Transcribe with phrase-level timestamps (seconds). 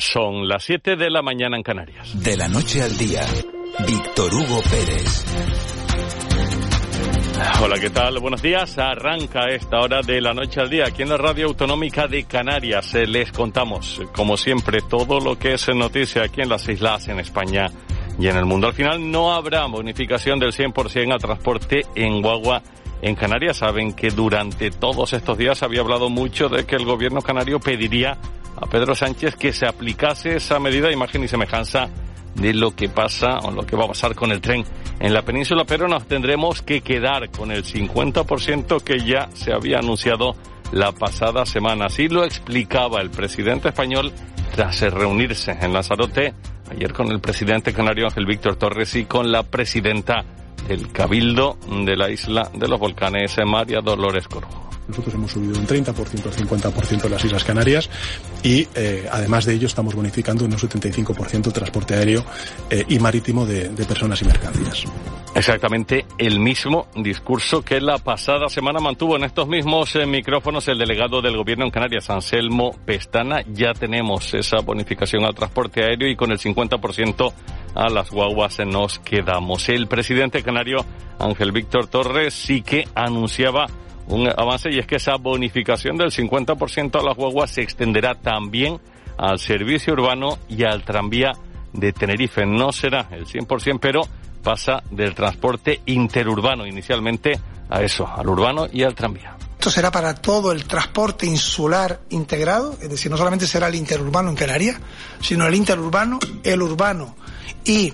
[0.00, 2.24] Son las 7 de la mañana en Canarias.
[2.24, 3.20] De la noche al día,
[3.86, 5.26] Víctor Hugo Pérez.
[7.62, 8.18] Hola, ¿qué tal?
[8.18, 8.78] Buenos días.
[8.78, 12.94] Arranca esta hora de la noche al día aquí en la Radio Autonómica de Canarias.
[12.94, 17.20] Eh, les contamos, como siempre, todo lo que es noticia aquí en las islas, en
[17.20, 17.66] España
[18.18, 18.68] y en el mundo.
[18.68, 22.62] Al final no habrá bonificación del 100% a transporte en guagua
[23.02, 23.58] en Canarias.
[23.58, 28.16] Saben que durante todos estos días había hablado mucho de que el gobierno canario pediría
[28.60, 31.88] a Pedro Sánchez que se aplicase esa medida imagen y semejanza
[32.34, 34.64] de lo que pasa o lo que va a pasar con el tren
[35.00, 39.78] en la península, pero nos tendremos que quedar con el 50% que ya se había
[39.78, 40.36] anunciado
[40.72, 41.86] la pasada semana.
[41.86, 44.12] Así lo explicaba el presidente español
[44.54, 46.34] tras reunirse en Lanzarote
[46.70, 50.24] ayer con el presidente canario Ángel Víctor Torres y con la presidenta
[50.68, 54.69] del Cabildo de la isla de los volcanes, María Dolores Corvo.
[54.90, 57.88] Nosotros hemos subido un 30% al 50% en las Islas Canarias
[58.42, 62.24] y eh, además de ello estamos bonificando un 75% el transporte aéreo
[62.68, 64.84] eh, y marítimo de, de personas y mercancías.
[65.34, 70.78] Exactamente el mismo discurso que la pasada semana mantuvo en estos mismos eh, micrófonos el
[70.78, 73.42] delegado del gobierno en Canarias, Anselmo Pestana.
[73.52, 77.32] Ya tenemos esa bonificación al transporte aéreo y con el 50%
[77.76, 79.68] a las guaguas nos quedamos.
[79.68, 80.84] El presidente canario
[81.20, 83.68] Ángel Víctor Torres sí que anunciaba
[84.10, 88.80] un avance y es que esa bonificación del 50% a las guaguas se extenderá también
[89.16, 91.32] al servicio urbano y al tranvía
[91.72, 92.44] de Tenerife.
[92.44, 94.00] No será el 100%, pero
[94.42, 97.38] pasa del transporte interurbano inicialmente
[97.68, 99.36] a eso, al urbano y al tranvía.
[99.52, 104.30] Esto será para todo el transporte insular integrado, es decir, no solamente será el interurbano
[104.30, 104.80] en Canarias,
[105.20, 107.14] sino el interurbano, el urbano
[107.64, 107.92] y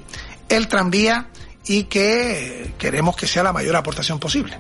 [0.49, 1.29] el tranvía
[1.67, 4.57] y que queremos que sea la mayor aportación posible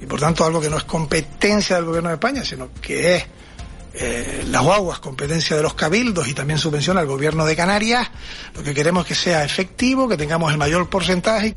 [0.00, 3.26] y por tanto algo que no es competencia del gobierno de España, sino que es
[3.92, 8.10] eh, las guaguas, competencia de los cabildos y también subvención al gobierno de Canarias,
[8.54, 11.56] lo que queremos que sea efectivo, que tengamos el mayor porcentaje.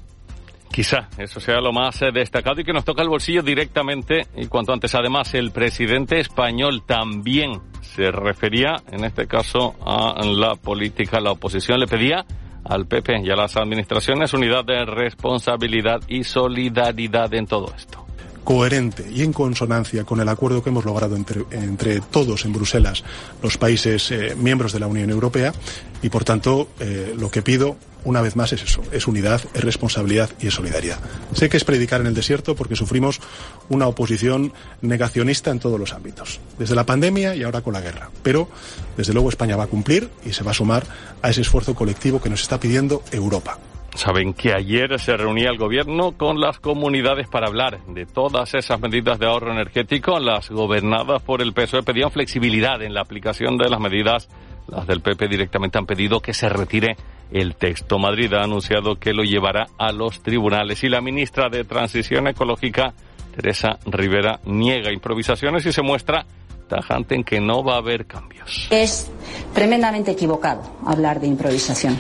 [0.71, 4.47] Quizá eso sea lo más eh, destacado y que nos toca el bolsillo directamente y
[4.47, 4.95] cuanto antes.
[4.95, 11.79] Además, el presidente español también se refería, en este caso, a la política, la oposición
[11.79, 12.25] le pedía
[12.65, 18.02] al PP y a las administraciones unidad de responsabilidad y solidaridad en todo esto
[18.43, 23.03] coherente y en consonancia con el acuerdo que hemos logrado entre, entre todos en Bruselas,
[23.41, 25.53] los países eh, miembros de la Unión Europea,
[26.01, 29.63] y por tanto eh, lo que pido una vez más es eso, es unidad, es
[29.63, 30.99] responsabilidad y es solidaridad.
[31.33, 33.21] Sé que es predicar en el desierto porque sufrimos
[33.69, 34.51] una oposición
[34.81, 38.11] negacionista en todos los ámbitos, desde la pandemia y ahora con la guerra.
[38.21, 38.49] Pero,
[38.97, 40.85] desde luego, España va a cumplir y se va a sumar
[41.21, 43.57] a ese esfuerzo colectivo que nos está pidiendo Europa.
[43.95, 48.79] Saben que ayer se reunía el gobierno con las comunidades para hablar de todas esas
[48.79, 50.19] medidas de ahorro energético.
[50.19, 54.29] Las gobernadas por el PSOE pedían flexibilidad en la aplicación de las medidas.
[54.67, 56.95] Las del PP directamente han pedido que se retire
[57.31, 57.99] el texto.
[57.99, 62.93] Madrid ha anunciado que lo llevará a los tribunales y la ministra de Transición Ecológica,
[63.35, 66.25] Teresa Rivera, niega improvisaciones y se muestra
[66.67, 68.67] tajante en que no va a haber cambios.
[68.71, 69.11] Es
[69.53, 71.99] tremendamente equivocado hablar de improvisación.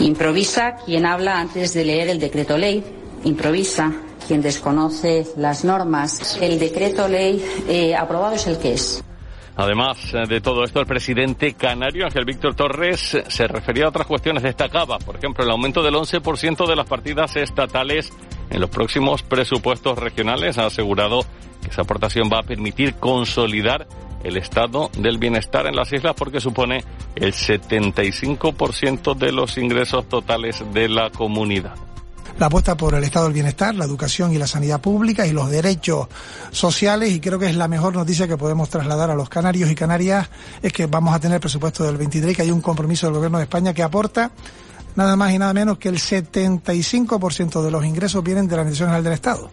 [0.00, 2.84] Improvisa quien habla antes de leer el decreto ley.
[3.24, 3.92] Improvisa
[4.26, 6.38] quien desconoce las normas.
[6.40, 9.02] El decreto ley eh, aprobado es el que es.
[9.56, 14.06] Además eh, de todo esto, el presidente canario Ángel Víctor Torres se refería a otras
[14.06, 14.42] cuestiones.
[14.42, 18.12] Destacaba, por ejemplo, el aumento del 11% de las partidas estatales
[18.50, 20.58] en los próximos presupuestos regionales.
[20.58, 21.24] Ha asegurado
[21.62, 23.86] que esa aportación va a permitir consolidar
[24.26, 30.64] el estado del bienestar en las islas porque supone el 75% de los ingresos totales
[30.72, 31.74] de la comunidad
[32.38, 35.50] la apuesta por el estado del bienestar, la educación y la sanidad pública y los
[35.50, 36.08] derechos
[36.50, 39.74] sociales y creo que es la mejor noticia que podemos trasladar a los canarios y
[39.74, 40.28] canarias
[40.62, 43.44] es que vamos a tener presupuesto del 23 que hay un compromiso del gobierno de
[43.44, 44.30] España que aporta
[44.96, 48.88] nada más y nada menos que el 75% de los ingresos vienen de la Administración
[48.88, 49.50] General del Estado.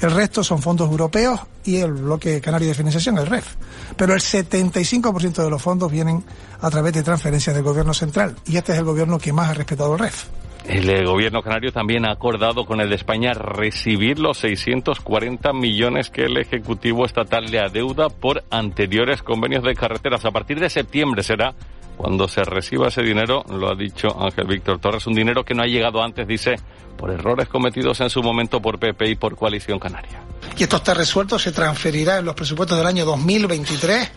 [0.00, 3.56] El resto son fondos europeos y el bloque canario de financiación, el REF.
[3.96, 6.24] Pero el 75% de los fondos vienen
[6.60, 8.36] a través de transferencias del gobierno central.
[8.46, 10.26] Y este es el gobierno que más ha respetado el REF.
[10.68, 16.10] El eh, gobierno canario también ha acordado con el de España recibir los 640 millones
[16.10, 20.26] que el Ejecutivo Estatal le adeuda por anteriores convenios de carreteras.
[20.26, 21.54] A partir de septiembre será
[21.98, 25.64] cuando se reciba ese dinero, lo ha dicho Ángel Víctor Torres, un dinero que no
[25.64, 26.54] ha llegado antes, dice,
[26.96, 30.22] por errores cometidos en su momento por PP y por Coalición Canaria.
[30.56, 34.10] Y esto está resuelto, se transferirá en los presupuestos del año 2023,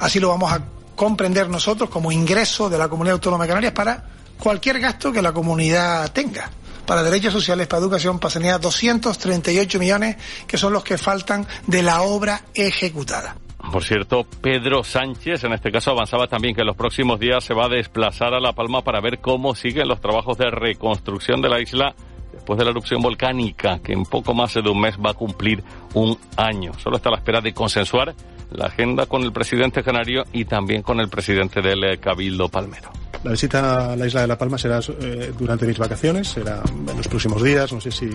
[0.00, 0.62] así lo vamos a
[0.96, 4.04] comprender nosotros como ingreso de la Comunidad Autónoma de Canarias para
[4.36, 6.50] cualquier gasto que la comunidad tenga
[6.86, 11.82] para derechos sociales, para educación, para sanidad, 238 millones que son los que faltan de
[11.82, 13.36] la obra ejecutada.
[13.72, 17.54] Por cierto, Pedro Sánchez, en este caso, avanzaba también que en los próximos días se
[17.54, 21.48] va a desplazar a La Palma para ver cómo siguen los trabajos de reconstrucción de
[21.48, 21.94] la isla
[22.32, 25.62] después de la erupción volcánica, que en poco más de un mes va a cumplir
[25.94, 26.72] un año.
[26.78, 28.14] Solo está a la espera de consensuar
[28.50, 32.97] la agenda con el presidente canario y también con el presidente del Cabildo Palmero.
[33.24, 36.96] La visita a la isla de La Palma será eh, durante mis vacaciones, será en
[36.96, 38.08] los próximos días, no sé si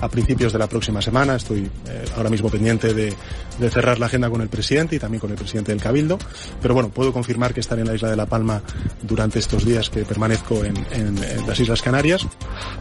[0.00, 1.36] a principios de la próxima semana.
[1.36, 3.14] Estoy eh, ahora mismo pendiente de,
[3.70, 6.18] cerrar la agenda con el presidente y también con el presidente del Cabildo.
[6.60, 8.62] Pero bueno, puedo confirmar que estaré en la isla de La Palma
[9.02, 12.26] durante estos días que permanezco en, en, en las Islas Canarias.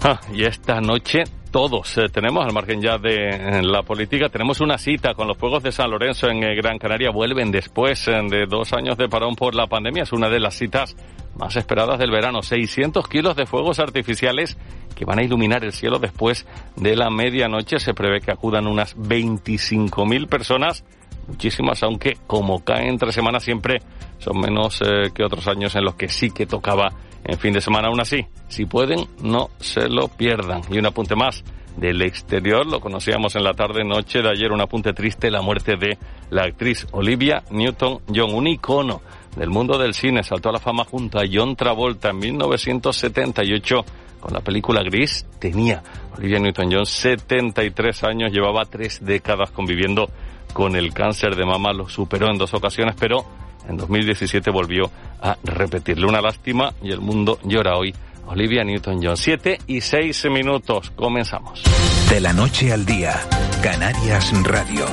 [0.01, 4.79] Ah, y esta noche todos eh, tenemos, al margen ya de la política, tenemos una
[4.79, 7.11] cita con los Juegos de San Lorenzo en eh, Gran Canaria.
[7.11, 10.01] Vuelven después eh, de dos años de parón por la pandemia.
[10.01, 10.95] Es una de las citas
[11.37, 12.41] más esperadas del verano.
[12.41, 14.57] 600 kilos de fuegos artificiales
[14.95, 17.77] que van a iluminar el cielo después de la medianoche.
[17.77, 20.83] Se prevé que acudan unas 25.000 personas.
[21.27, 23.79] Muchísimas, aunque como cae entre semanas siempre
[24.17, 24.81] son menos
[25.13, 26.93] que otros años en los que sí que tocaba
[27.25, 27.87] en fin de semana.
[27.87, 30.61] Aún así, si pueden, no se lo pierdan.
[30.69, 31.43] Y un apunte más
[31.77, 35.75] del exterior, lo conocíamos en la tarde noche de ayer, un apunte triste, la muerte
[35.75, 35.97] de
[36.29, 39.01] la actriz Olivia Newton-John, un icono
[39.35, 43.85] del mundo del cine, saltó a la fama junto a John Travolta en 1978
[44.19, 45.25] con la película Gris.
[45.39, 45.81] Tenía
[46.15, 50.09] Olivia Newton-John 73 años, llevaba tres décadas conviviendo
[50.53, 53.25] con el cáncer de mama, lo superó en dos ocasiones, pero
[53.67, 56.05] en 2017 volvió a repetirle.
[56.05, 57.93] Una lástima y el mundo llora hoy.
[58.27, 59.17] Olivia Newton-John.
[59.17, 60.91] Siete y seis minutos.
[60.91, 61.61] Comenzamos.
[62.09, 63.19] De la noche al día,
[63.61, 64.85] Canarias Radio.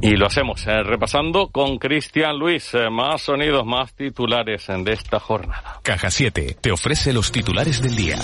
[0.00, 2.72] Y lo hacemos eh, repasando con Cristian Luis.
[2.74, 5.80] Eh, más sonidos, más titulares de esta jornada.
[5.82, 8.16] Caja 7 te ofrece los titulares del día.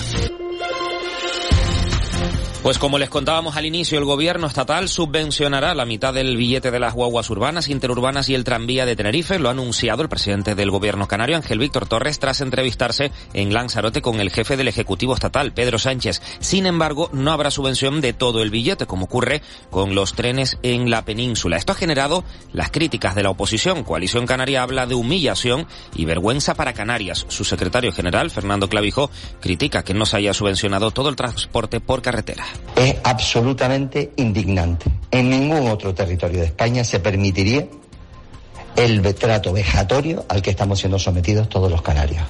[2.65, 6.79] Pues como les contábamos al inicio, el gobierno estatal subvencionará la mitad del billete de
[6.79, 9.37] las guaguas urbanas, interurbanas y el tranvía de Tenerife.
[9.37, 14.01] Lo ha anunciado el presidente del gobierno canario, Ángel Víctor Torres, tras entrevistarse en Lanzarote
[14.01, 16.23] con el jefe del Ejecutivo Estatal, Pedro Sánchez.
[16.39, 20.89] Sin embargo, no habrá subvención de todo el billete, como ocurre con los trenes en
[20.89, 21.57] la península.
[21.57, 23.83] Esto ha generado las críticas de la oposición.
[23.83, 27.27] Coalición Canaria habla de humillación y vergüenza para Canarias.
[27.29, 32.01] Su secretario general, Fernando Clavijo, critica que no se haya subvencionado todo el transporte por
[32.01, 34.91] carretera es absolutamente indignante.
[35.11, 37.67] En ningún otro territorio de España se permitiría
[38.75, 42.23] el trato vejatorio al que estamos siendo sometidos todos los canarios.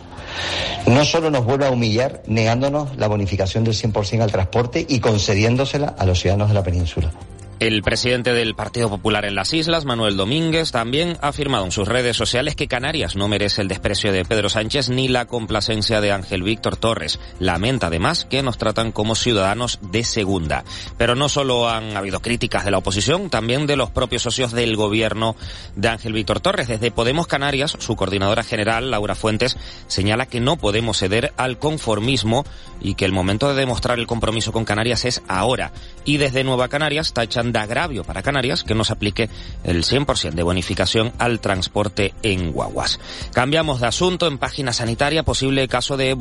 [0.85, 5.95] No solo nos vuelve a humillar negándonos la bonificación del 100% al transporte y concediéndosela
[5.97, 7.11] a los ciudadanos de la península.
[7.57, 11.87] El presidente del Partido Popular en las Islas, Manuel Domínguez, también ha afirmado en sus
[11.87, 16.11] redes sociales que Canarias no merece el desprecio de Pedro Sánchez ni la complacencia de
[16.11, 17.17] Ángel Víctor Torres.
[17.39, 20.65] Lamenta además que nos tratan como ciudadanos de segunda.
[20.97, 24.75] Pero no solo han habido críticas de la oposición, también de los propios socios del
[24.75, 25.37] gobierno
[25.77, 26.67] de Ángel Víctor Torres.
[26.67, 32.43] Desde Podemos Canarias, su coordinadora general, Laura Fuentes, señala que no podemos ceder al conformismo
[32.81, 35.71] y que el momento de demostrar el compromiso con Canarias es ahora.
[36.03, 39.29] Y desde Nueva Canarias tachan de agravio para Canarias que nos aplique
[39.63, 42.99] el 100% de bonificación al transporte en guaguas.
[43.33, 46.15] Cambiamos de asunto en página sanitaria, posible caso de,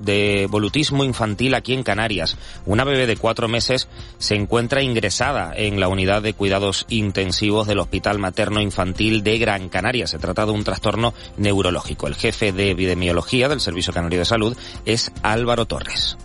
[0.00, 2.36] de volutismo infantil aquí en Canarias.
[2.66, 3.88] Una bebé de cuatro meses
[4.18, 9.68] se encuentra ingresada en la unidad de cuidados intensivos del Hospital Materno Infantil de Gran
[9.68, 10.06] Canaria.
[10.06, 12.06] Se trata de un trastorno neurológico.
[12.06, 16.16] El jefe de epidemiología del Servicio Canario de Salud es Álvaro Torres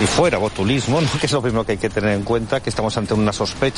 [0.00, 1.08] y fuera botulismo, ¿no?
[1.20, 3.69] que es lo primero que hay que tener en cuenta, que estamos ante una sospecha,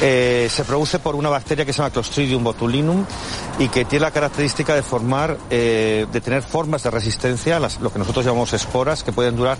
[0.00, 3.04] eh, se produce por una bacteria que se llama Clostridium botulinum
[3.58, 7.92] y que tiene la característica de formar, eh, de tener formas de resistencia las, lo
[7.92, 9.58] que nosotros llamamos esporas, que pueden durar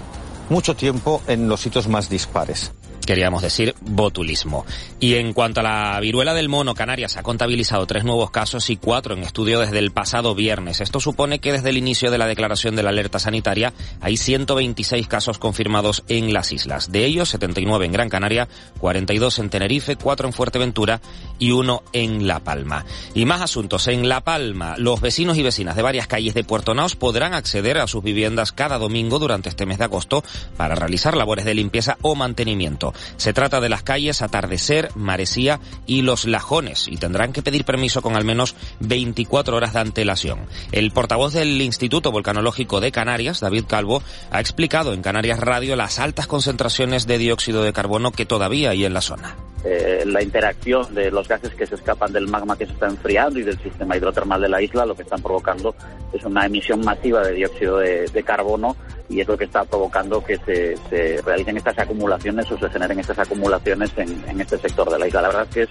[0.49, 2.73] mucho tiempo en los sitios más dispares
[3.06, 4.64] queríamos decir botulismo.
[5.00, 8.76] Y en cuanto a la viruela del mono, Canarias ha contabilizado tres nuevos casos y
[8.76, 10.80] cuatro en estudio desde el pasado viernes.
[10.80, 15.06] Esto supone que desde el inicio de la declaración de la alerta sanitaria hay 126
[15.09, 16.92] casos confirmados en las islas.
[16.92, 21.00] De ellos, 79 en Gran Canaria, 42 en Tenerife, 4 en Fuerteventura
[21.38, 22.85] y uno en La Palma.
[23.14, 23.88] Y más asuntos.
[23.88, 27.78] En La Palma, los vecinos y vecinas de varias calles de Puerto Naos podrán acceder
[27.78, 30.23] a sus viviendas cada domingo durante este mes de agosto
[30.56, 32.91] para realizar labores de limpieza o mantenimiento.
[33.16, 38.02] Se trata de las calles Atardecer, Maresía y Los Lajones y tendrán que pedir permiso
[38.02, 40.46] con al menos 24 horas de antelación.
[40.72, 45.99] El portavoz del Instituto Volcanológico de Canarias, David Calvo, ha explicado en Canarias Radio las
[45.99, 49.37] altas concentraciones de dióxido de carbono que todavía hay en la zona.
[49.64, 53.38] Eh, la interacción de los gases que se escapan del magma que se está enfriando
[53.38, 55.76] y del sistema hidrotermal de la isla, lo que están provocando
[56.12, 58.76] es una emisión masiva de dióxido de, carbono
[59.08, 63.18] y es lo que está provocando que se, realicen estas acumulaciones o se generen estas
[63.18, 65.22] acumulaciones en, en, este sector de la isla.
[65.22, 65.70] La verdad es que es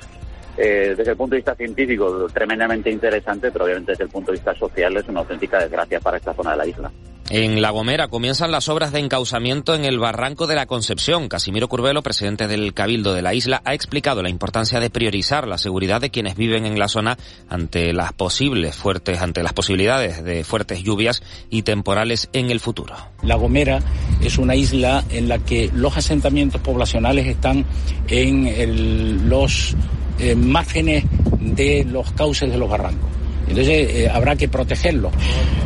[0.58, 4.38] eh, desde el punto de vista científico tremendamente interesante, pero obviamente desde el punto de
[4.38, 6.92] vista social es una auténtica desgracia para esta zona de la isla.
[7.34, 11.30] En La Gomera comienzan las obras de encausamiento en el Barranco de la Concepción.
[11.30, 15.58] Casimiro Curvelo, presidente del Cabildo de la isla, ha explicado la importancia de priorizar la
[15.58, 20.44] seguridad de quienes viven en la zona ante las posibles fuertes, ante las posibilidades de
[20.44, 22.96] fuertes lluvias y temporales en el futuro.
[23.24, 23.80] La Gomera
[24.22, 27.66] es una isla en la que los asentamientos poblacionales están
[28.10, 29.74] en los
[30.20, 31.06] eh, márgenes
[31.40, 33.21] de los cauces de los barrancos.
[33.52, 35.12] Entonces eh, habrá que protegerlo.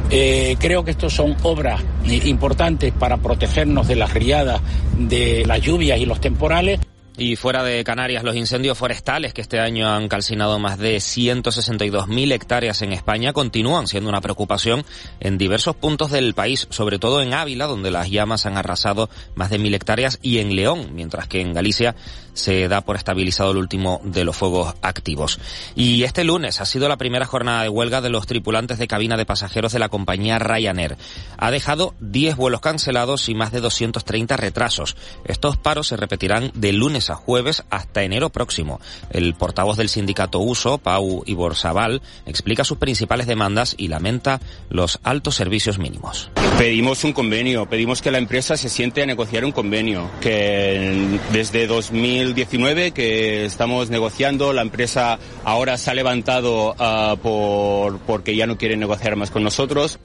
[0.09, 1.81] Eh, creo que estos son obras
[2.25, 4.59] importantes para protegernos de las riadas,
[4.97, 6.79] de las lluvias y los temporales.
[7.17, 12.33] Y fuera de Canarias, los incendios forestales que este año han calcinado más de 162.000
[12.33, 14.85] hectáreas en España continúan siendo una preocupación
[15.21, 19.49] en diversos puntos del país, sobre todo en Ávila, donde las llamas han arrasado más
[19.49, 21.95] de 1.000 hectáreas, y en León, mientras que en Galicia
[22.33, 25.39] se da por estabilizado el último de los fuegos activos.
[25.75, 29.15] Y este lunes ha sido la primera jornada de huelga de los tripulantes de cabina
[29.15, 30.97] de pasajeros de la compañía Ryanair.
[31.37, 34.97] Ha dejado 10 vuelos cancelados y más de 230 retrasos.
[35.23, 38.79] Estos paros se repetirán de lunes a jueves hasta enero próximo.
[39.09, 45.35] El portavoz del sindicato Uso, Pau Iborzabal, explica sus principales demandas y lamenta los altos
[45.35, 46.29] servicios mínimos.
[46.57, 51.67] Pedimos un convenio, pedimos que la empresa se siente a negociar un convenio, que desde
[51.67, 58.57] 2019 que estamos negociando, la empresa ahora se ha levantado uh, por, porque ya no
[58.57, 59.99] quiere negociar más con nosotros.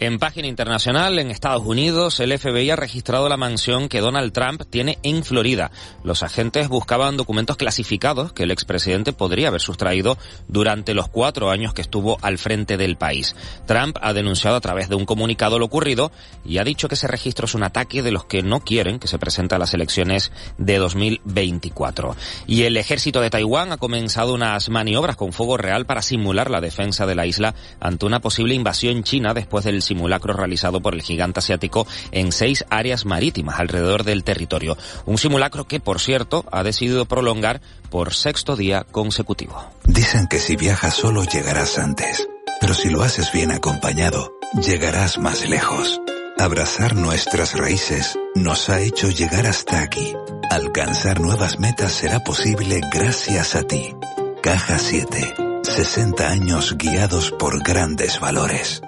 [0.00, 4.62] En página internacional, en Estados Unidos, el FBI ha registrado la mansión que Donald Trump
[4.70, 5.72] tiene en Florida.
[6.04, 11.74] Los agentes buscaban documentos clasificados que el expresidente podría haber sustraído durante los cuatro años
[11.74, 13.34] que estuvo al frente del país.
[13.66, 16.12] Trump ha denunciado a través de un comunicado lo ocurrido
[16.44, 19.08] y ha dicho que ese registro es un ataque de los que no quieren que
[19.08, 22.14] se presente a las elecciones de 2024.
[22.46, 26.60] Y el ejército de Taiwán ha comenzado unas maniobras con fuego real para simular la
[26.60, 31.02] defensa de la isla ante una posible invasión china después del simulacro realizado por el
[31.02, 34.76] gigante asiático en seis áreas marítimas alrededor del territorio.
[35.06, 39.70] Un simulacro que, por cierto, ha decidido prolongar por sexto día consecutivo.
[39.84, 42.28] Dicen que si viajas solo llegarás antes,
[42.60, 46.00] pero si lo haces bien acompañado, llegarás más lejos.
[46.38, 50.14] Abrazar nuestras raíces nos ha hecho llegar hasta aquí.
[50.50, 53.94] Alcanzar nuevas metas será posible gracias a ti.
[54.40, 55.34] Caja 7.
[55.62, 58.82] 60 años guiados por grandes valores.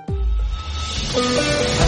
[1.12, 1.79] Música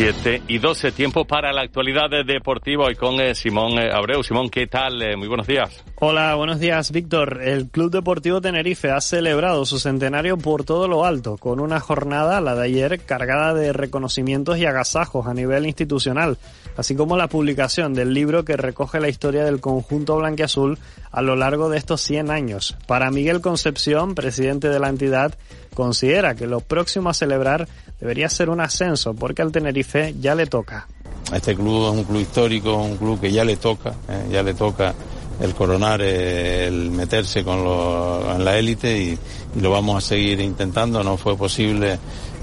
[0.00, 4.22] Siete y doce, tiempo para la actualidad deportiva y con eh, Simón eh, Abreu.
[4.22, 5.02] Simón, ¿qué tal?
[5.02, 5.84] Eh, muy buenos días.
[5.96, 7.42] Hola, buenos días, Víctor.
[7.42, 12.40] El Club Deportivo Tenerife ha celebrado su centenario por todo lo alto, con una jornada,
[12.40, 16.38] la de ayer, cargada de reconocimientos y agasajos a nivel institucional,
[16.78, 20.78] así como la publicación del libro que recoge la historia del conjunto blanquiazul
[21.10, 22.74] a lo largo de estos 100 años.
[22.86, 25.36] Para Miguel Concepción, presidente de la entidad,
[25.74, 27.68] considera que lo próximo a celebrar
[28.00, 30.86] debería ser un ascenso, porque al Tenerife ya le toca.
[31.32, 34.54] Este club es un club histórico, un club que ya le toca, eh, ya le
[34.54, 34.94] toca
[35.40, 37.64] el coronar, eh, el meterse con
[38.44, 39.18] la élite y,
[39.60, 41.02] lo vamos a seguir intentando.
[41.02, 41.98] No fue posible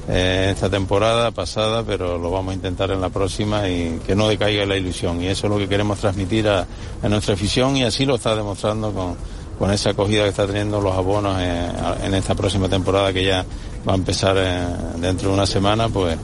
[0.09, 4.27] eh, esta temporada pasada, pero lo vamos a intentar en la próxima y que no
[4.27, 5.21] decaiga la ilusión.
[5.21, 6.67] Y eso es lo que queremos transmitir a,
[7.03, 9.15] nuestra afición y así lo está demostrando con,
[9.57, 13.45] con esa acogida que está teniendo los abonos en esta próxima temporada que ya
[13.87, 16.17] va a empezar eh, dentro de una semana, pues,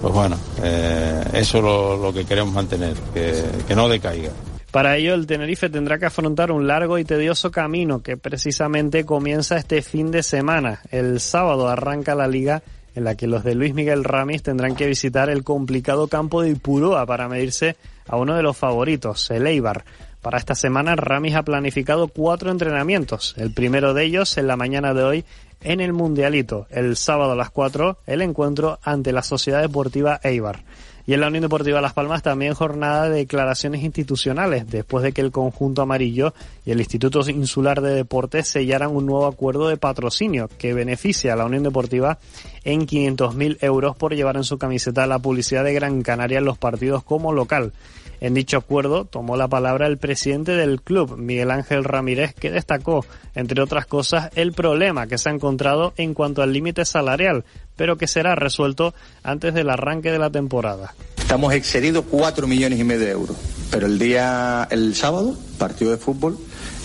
[0.00, 1.64] pues bueno, eh, eso es
[2.00, 4.30] lo, que queremos mantener, que, no decaiga.
[4.70, 9.56] Para ello, el Tenerife tendrá que afrontar un largo y tedioso camino que precisamente comienza
[9.56, 10.80] este fin de semana.
[10.90, 12.62] El sábado arranca la liga
[12.94, 16.50] en la que los de Luis Miguel Ramis tendrán que visitar el complicado campo de
[16.50, 19.84] Ipurúa para medirse a uno de los favoritos, el Eibar.
[20.26, 23.36] Para esta semana, Ramis ha planificado cuatro entrenamientos.
[23.38, 25.24] El primero de ellos en la mañana de hoy
[25.62, 26.66] en el Mundialito.
[26.68, 30.64] El sábado a las 4, el encuentro ante la Sociedad Deportiva Eibar.
[31.06, 35.20] Y en la Unión Deportiva Las Palmas también jornada de declaraciones institucionales, después de que
[35.20, 40.50] el conjunto amarillo y el Instituto Insular de Deportes sellaran un nuevo acuerdo de patrocinio
[40.58, 42.18] que beneficia a la Unión Deportiva
[42.64, 46.58] en 500.000 euros por llevar en su camiseta la publicidad de Gran Canaria en los
[46.58, 47.72] partidos como local.
[48.20, 53.04] En dicho acuerdo tomó la palabra el presidente del club, Miguel Ángel Ramírez, que destacó,
[53.34, 57.44] entre otras cosas, el problema que se ha encontrado en cuanto al límite salarial,
[57.76, 60.94] pero que será resuelto antes del arranque de la temporada.
[61.18, 63.36] Estamos excedidos cuatro millones y medio de euros,
[63.70, 66.38] pero el día, el sábado, partido de fútbol,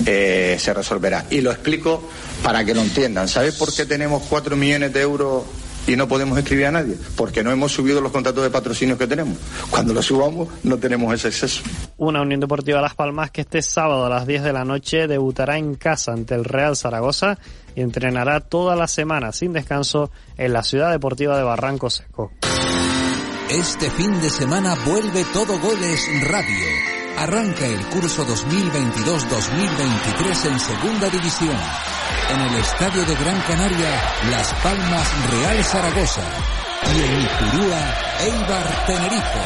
[0.05, 1.27] eh, se resolverá.
[1.29, 2.01] Y lo explico
[2.43, 3.27] para que lo entiendan.
[3.27, 5.43] ¿Sabes por qué tenemos cuatro millones de euros
[5.87, 9.07] y no podemos escribir a nadie, porque no hemos subido los contratos de patrocinios que
[9.07, 9.37] tenemos.
[9.69, 11.61] Cuando los subamos no tenemos ese exceso.
[11.97, 15.57] Una Unión Deportiva Las Palmas que este sábado a las 10 de la noche debutará
[15.57, 17.37] en casa ante el Real Zaragoza
[17.75, 22.31] y entrenará toda la semana sin descanso en la Ciudad Deportiva de Barranco Seco.
[23.49, 26.65] Este fin de semana vuelve Todo Goles Radio.
[27.17, 31.57] Arranca el curso 2022-2023 en Segunda División.
[32.29, 33.89] En el Estadio de Gran Canaria,
[34.29, 36.21] Las Palmas Real Zaragoza.
[36.93, 37.81] Y en Ipurúa,
[38.21, 39.41] Eibar Tenerife.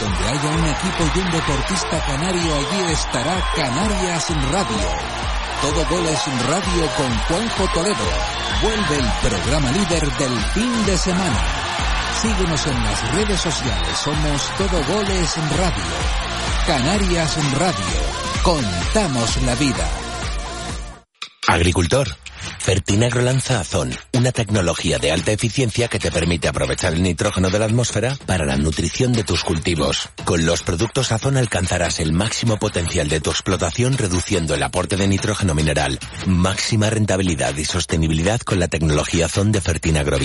[0.00, 5.24] Donde haya un equipo y un deportista canario, allí estará Canarias Radio.
[5.62, 8.08] Todo Goles Radio con Juanjo Toledo.
[8.62, 11.42] Vuelve el programa líder del fin de semana.
[12.20, 13.98] Síguenos en las redes sociales.
[13.98, 15.84] Somos Todo Goles Radio.
[16.66, 18.14] Canarias Radio.
[18.42, 20.03] Contamos la vida.
[21.46, 22.08] Agricultor.
[22.58, 27.58] Fertinagro lanza Azón, una tecnología de alta eficiencia que te permite aprovechar el nitrógeno de
[27.58, 30.08] la atmósfera para la nutrición de tus cultivos.
[30.24, 35.06] Con los productos Azón alcanzarás el máximo potencial de tu explotación reduciendo el aporte de
[35.06, 35.98] nitrógeno mineral.
[36.26, 40.18] Máxima rentabilidad y sostenibilidad con la tecnología Azón de Fertinagro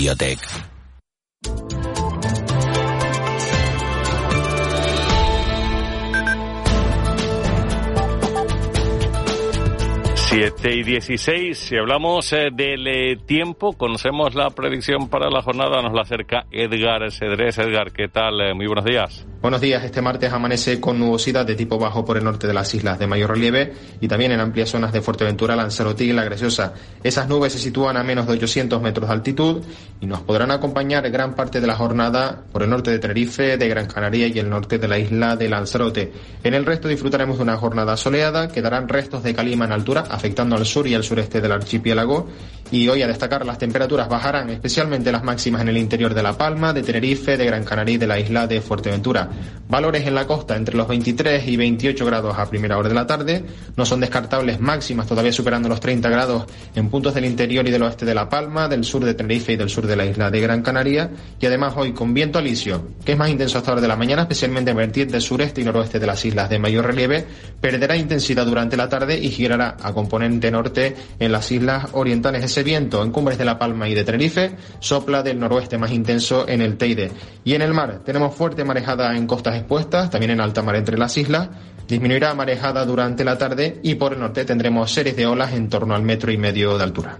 [10.29, 15.81] 7 y 16, si hablamos eh, del eh, tiempo, conocemos la predicción para la jornada,
[15.81, 17.57] nos la acerca Edgar Cedrés.
[17.57, 18.39] Edgar, ¿qué tal?
[18.39, 19.25] Eh, muy buenos días.
[19.41, 22.75] Buenos días, este martes amanece con nubosidad de tipo bajo por el norte de las
[22.75, 26.73] islas de mayor relieve y también en amplias zonas de Fuerteventura, Lanzarote y La Graciosa.
[27.01, 29.63] Esas nubes se sitúan a menos de 800 metros de altitud
[30.01, 33.69] y nos podrán acompañar gran parte de la jornada por el norte de Tenerife, de
[33.69, 36.11] Gran Canaria y el norte de la isla de Lanzarote.
[36.43, 40.57] En el resto disfrutaremos de una jornada soleada, quedarán restos de calima en altura afectando
[40.57, 42.27] al sur y al sureste del archipiélago.
[42.71, 46.37] Y hoy a destacar las temperaturas bajarán, especialmente las máximas en el interior de La
[46.37, 49.28] Palma, de Tenerife, de Gran Canaria y de la isla de Fuerteventura.
[49.69, 53.05] Valores en la costa entre los 23 y 28 grados a primera hora de la
[53.05, 53.43] tarde.
[53.75, 56.45] No son descartables máximas, todavía superando los 30 grados
[56.75, 59.57] en puntos del interior y del oeste de La Palma, del sur de Tenerife y
[59.57, 61.11] del sur de la isla de Gran Canaria.
[61.39, 64.23] Y además hoy con viento alisio, que es más intenso hasta hora de la mañana,
[64.23, 67.25] especialmente en vertientes sureste y noroeste de las islas de mayor relieve,
[67.61, 72.43] perderá intensidad durante la tarde y girará a componente norte en las islas orientales.
[72.43, 76.47] Ese viento en cumbres de La Palma y de Tenerife sopla del noroeste más intenso
[76.47, 77.11] en el Teide.
[77.43, 80.97] Y en el mar tenemos fuerte marejada en costas expuestas, también en alta mar entre
[80.97, 81.49] las islas.
[81.87, 85.95] Disminuirá marejada durante la tarde y por el norte tendremos series de olas en torno
[85.95, 87.17] al metro y medio de altura.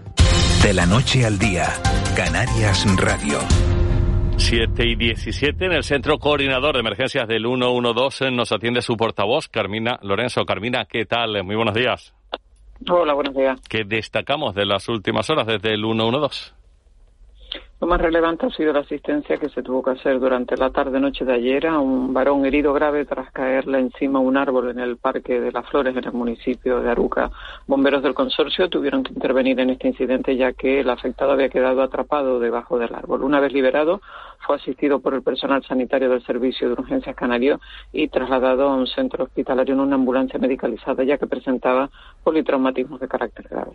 [0.63, 1.67] De la noche al día,
[2.15, 3.39] Canarias Radio.
[4.37, 9.47] 7 y 17 en el Centro Coordinador de Emergencias del 112 nos atiende su portavoz,
[9.47, 10.45] Carmina Lorenzo.
[10.45, 11.43] Carmina, ¿qué tal?
[11.43, 12.13] Muy buenos días.
[12.89, 13.59] Hola, buenos días.
[13.67, 16.58] ¿Qué destacamos de las últimas horas desde el 112?
[17.81, 21.23] Lo más relevante ha sido la asistencia que se tuvo que hacer durante la tarde-noche
[21.23, 25.39] de ayer a un varón herido grave tras caerle encima un árbol en el Parque
[25.39, 27.31] de las Flores en el municipio de Aruca.
[27.67, 31.81] Bomberos del consorcio tuvieron que intervenir en este incidente ya que el afectado había quedado
[31.81, 33.23] atrapado debajo del árbol.
[33.23, 34.01] Una vez liberado,
[34.45, 37.61] fue asistido por el personal sanitario del Servicio de Urgencias Canario
[37.93, 41.89] y trasladado a un centro hospitalario en una ambulancia medicalizada ya que presentaba
[42.25, 43.71] politraumatismos de carácter grave.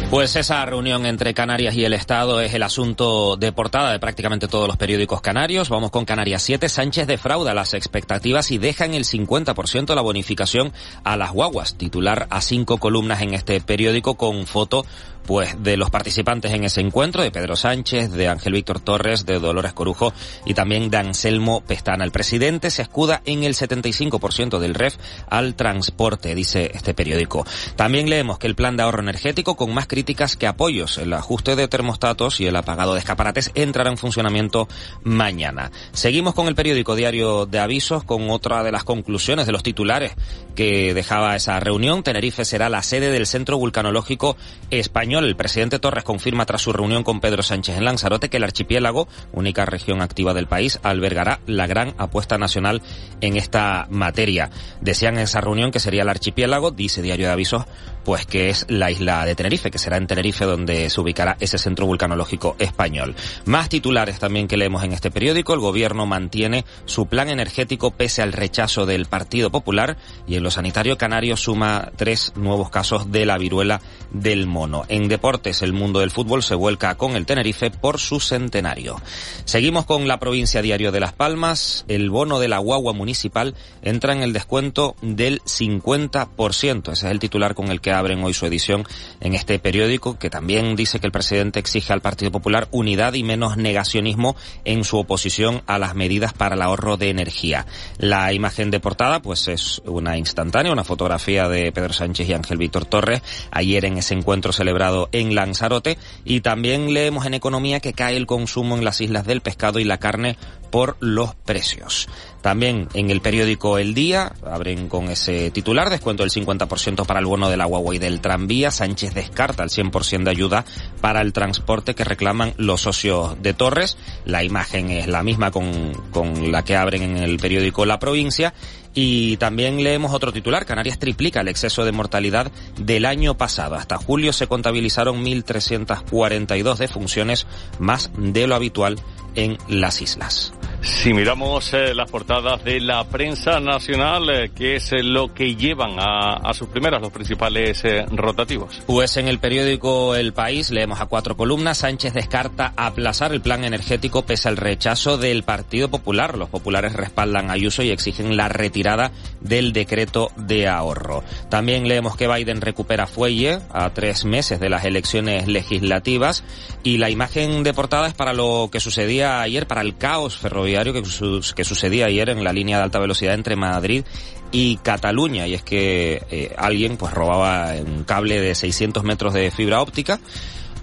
[0.09, 4.47] Pues esa reunión entre Canarias y el Estado es el asunto de portada de prácticamente
[4.47, 5.67] todos los periódicos canarios.
[5.69, 6.69] Vamos con Canarias 7.
[6.69, 10.71] Sánchez defrauda las expectativas y deja en el 50% la bonificación
[11.03, 11.75] a las guaguas.
[11.75, 14.85] Titular a cinco columnas en este periódico con foto
[15.25, 19.39] pues de los participantes en ese encuentro, de Pedro Sánchez, de Ángel Víctor Torres, de
[19.39, 20.13] Dolores Corujo
[20.45, 22.03] y también de Anselmo Pestana.
[22.03, 24.97] El presidente se escuda en el 75% del REF
[25.29, 27.45] al transporte, dice este periódico.
[27.75, 31.55] También leemos que el plan de ahorro energético, con más críticas que apoyos, el ajuste
[31.55, 34.67] de termostatos y el apagado de escaparates entrará en funcionamiento
[35.03, 35.71] mañana.
[35.91, 40.13] Seguimos con el periódico Diario de Avisos con otra de las conclusiones de los titulares
[40.55, 42.03] que dejaba esa reunión.
[42.03, 44.37] Tenerife será la sede del Centro Vulcanológico
[44.69, 45.14] Español.
[45.23, 49.07] El presidente Torres confirma tras su reunión con Pedro Sánchez en Lanzarote que el archipiélago,
[49.31, 52.81] única región activa del país, albergará la gran apuesta nacional
[53.21, 54.49] en esta materia.
[54.81, 57.65] Decían en esa reunión que sería el archipiélago, dice Diario de Avisos,
[58.05, 61.57] pues que es la isla de Tenerife, que será en Tenerife donde se ubicará ese
[61.57, 63.15] centro vulcanológico español.
[63.45, 65.53] Más titulares también que leemos en este periódico.
[65.53, 70.51] El gobierno mantiene su plan energético pese al rechazo del Partido Popular y en lo
[70.51, 74.85] sanitario canario suma tres nuevos casos de la viruela del mono.
[74.87, 79.01] En deportes, el mundo del fútbol se vuelca con el Tenerife por su centenario.
[79.45, 81.85] Seguimos con la provincia diario de Las Palmas.
[81.87, 86.91] El bono de la guagua municipal entra en el descuento del 50%.
[86.91, 88.85] Ese es el titular con el que abren hoy su edición
[89.21, 93.23] en este periódico, que también dice que el presidente exige al Partido Popular unidad y
[93.23, 97.65] menos negacionismo en su oposición a las medidas para el ahorro de energía.
[97.97, 102.57] La imagen de portada, pues es una instantánea, una fotografía de Pedro Sánchez y Ángel
[102.57, 107.93] Víctor Torres ayer en ese encuentro celebrado en Lanzarote y también leemos en economía que
[107.93, 110.37] cae el consumo en las islas del pescado y la carne
[110.69, 112.07] por los precios.
[112.45, 117.25] También en el periódico El Día, abren con ese titular, descuento del 50% para el
[117.25, 118.69] bono de la Huawei del tranvía.
[118.69, 120.63] Sánchez descarta el 100% de ayuda
[121.01, 123.97] para el transporte que reclaman los socios de Torres.
[124.25, 128.53] La imagen es la misma con, con la que abren en el periódico La Provincia.
[128.97, 133.75] Y también leemos otro titular, Canarias triplica el exceso de mortalidad del año pasado.
[133.75, 137.45] Hasta julio se contabilizaron 1.342 defunciones
[137.77, 138.97] más de lo habitual
[139.35, 140.53] en las islas.
[140.85, 145.55] Si miramos eh, las portadas de la prensa nacional, eh, ¿qué es eh, lo que
[145.55, 148.83] llevan a, a, sus primeras los principales eh, rotativos?
[148.85, 151.79] Pues en el periódico El País leemos a cuatro columnas.
[151.79, 156.37] Sánchez descarta aplazar el plan energético pese al rechazo del Partido Popular.
[156.37, 161.23] Los populares respaldan Ayuso y exigen la retirada del decreto de ahorro.
[161.49, 166.43] También leemos que Biden recupera fuelle a tres meses de las elecciones legislativas
[166.83, 170.74] y la imagen de portada es para lo que sucedía ayer, para el caos ferroviario
[170.83, 174.03] que, su que, sucedía ayer en la línea de alta velocidad entre Madrid
[174.51, 175.47] y Cataluña.
[175.47, 180.19] Y es que eh, alguien pues robaba un cable de 600 metros de fibra óptica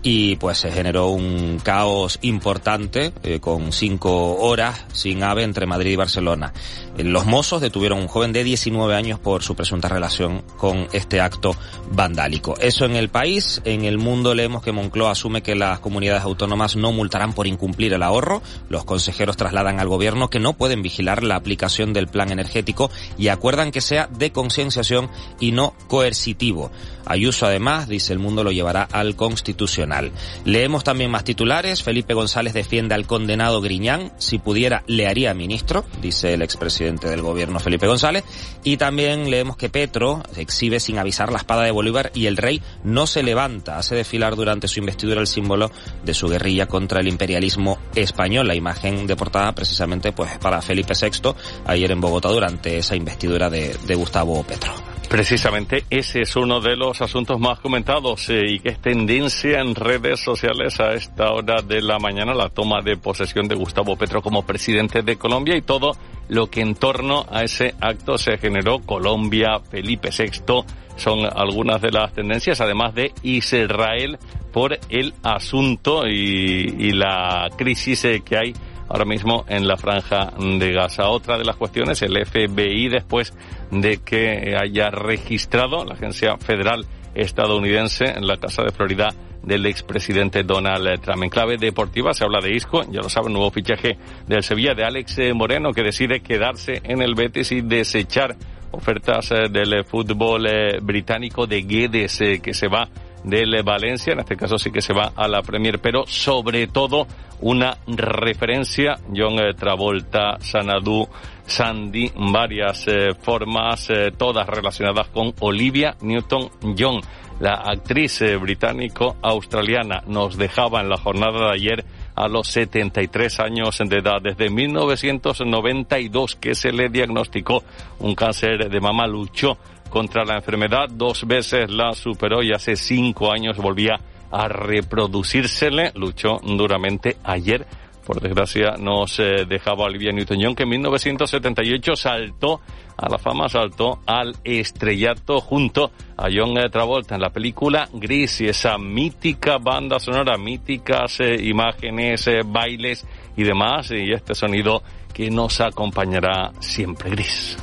[0.03, 5.93] y pues se generó un caos importante eh, con cinco horas sin ave entre Madrid
[5.93, 6.53] y Barcelona.
[6.99, 10.89] Eh, los mozos detuvieron a un joven de 19 años por su presunta relación con
[10.93, 11.55] este acto
[11.93, 12.55] vandálico.
[12.59, 13.63] Eso en el país.
[13.65, 17.93] En el mundo leemos que Moncloa asume que las comunidades autónomas no multarán por incumplir
[17.93, 18.43] el ahorro.
[18.69, 23.29] Los consejeros trasladan al gobierno que no pueden vigilar la aplicación del plan energético y
[23.29, 26.71] acuerdan que sea de concienciación y no coercitivo.
[27.07, 30.13] Ayuso además, dice el mundo, lo llevará al constitucional.
[30.45, 31.83] Leemos también más titulares.
[31.83, 34.13] Felipe González defiende al condenado Griñán.
[34.19, 38.25] Si pudiera, le haría ministro, dice el expresidente del gobierno Felipe González.
[38.65, 42.63] Y también leemos que Petro exhibe sin avisar la espada de Bolívar y el rey
[42.85, 43.79] no se levanta.
[43.79, 45.71] Hace desfilar durante su investidura el símbolo
[46.05, 48.49] de su guerrilla contra el imperialismo español.
[48.49, 51.35] La imagen de portada precisamente pues para Felipe VI
[51.67, 54.92] ayer en Bogotá durante esa investidura de, de Gustavo Petro.
[55.13, 59.75] Precisamente ese es uno de los asuntos más comentados eh, y que es tendencia en
[59.75, 64.23] redes sociales a esta hora de la mañana, la toma de posesión de Gustavo Petro
[64.23, 65.93] como presidente de Colombia y todo
[66.31, 68.79] lo que en torno a ese acto se generó.
[68.79, 70.65] Colombia, Felipe VI,
[70.97, 74.19] son algunas de las tendencias, además de Israel
[74.51, 78.55] por el asunto y, y la crisis eh, que hay
[78.93, 81.09] ahora mismo en la franja de Gaza.
[81.09, 83.33] Otra de las cuestiones, el FBI, después
[83.71, 89.09] de que haya registrado la Agencia Federal estadounidense en la Casa de Florida
[89.43, 91.23] del expresidente Donald Trump.
[91.23, 94.85] En clave deportiva se habla de Isco, ya lo saben, nuevo fichaje del Sevilla de
[94.85, 98.37] Alex Moreno que decide quedarse en el Betis y desechar
[98.73, 100.47] ofertas del fútbol
[100.83, 102.89] británico de Guedes que se va
[103.25, 107.07] del Valencia, en este caso sí que se va a la Premier, pero sobre todo
[107.41, 111.09] una referencia, John Travolta, Sanadu,
[111.47, 117.01] Sandy, varias eh, formas, eh, todas relacionadas con Olivia Newton-John.
[117.41, 123.79] La actriz eh, británico-australiana nos dejaba en la jornada de ayer a los 73 años
[123.79, 124.21] de edad.
[124.23, 127.65] Desde 1992 que se le diagnosticó
[127.99, 129.59] un cáncer de mama, luchó
[129.93, 134.01] contra la enfermedad, dos veces la superó y hace cinco años volvía
[134.31, 135.93] a reproducírsele.
[135.95, 137.67] Luchó duramente ayer
[138.05, 142.61] por desgracia nos eh, dejaba Olivia Newton-John, que en 1978 saltó
[142.97, 148.47] a la fama, saltó al estrellato junto a John Travolta en la película Gris y
[148.47, 154.83] esa mítica banda sonora, míticas eh, imágenes, eh, bailes y demás, y este sonido
[155.15, 157.57] que nos acompañará siempre Gris.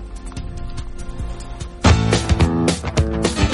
[2.81, 3.48] Bye.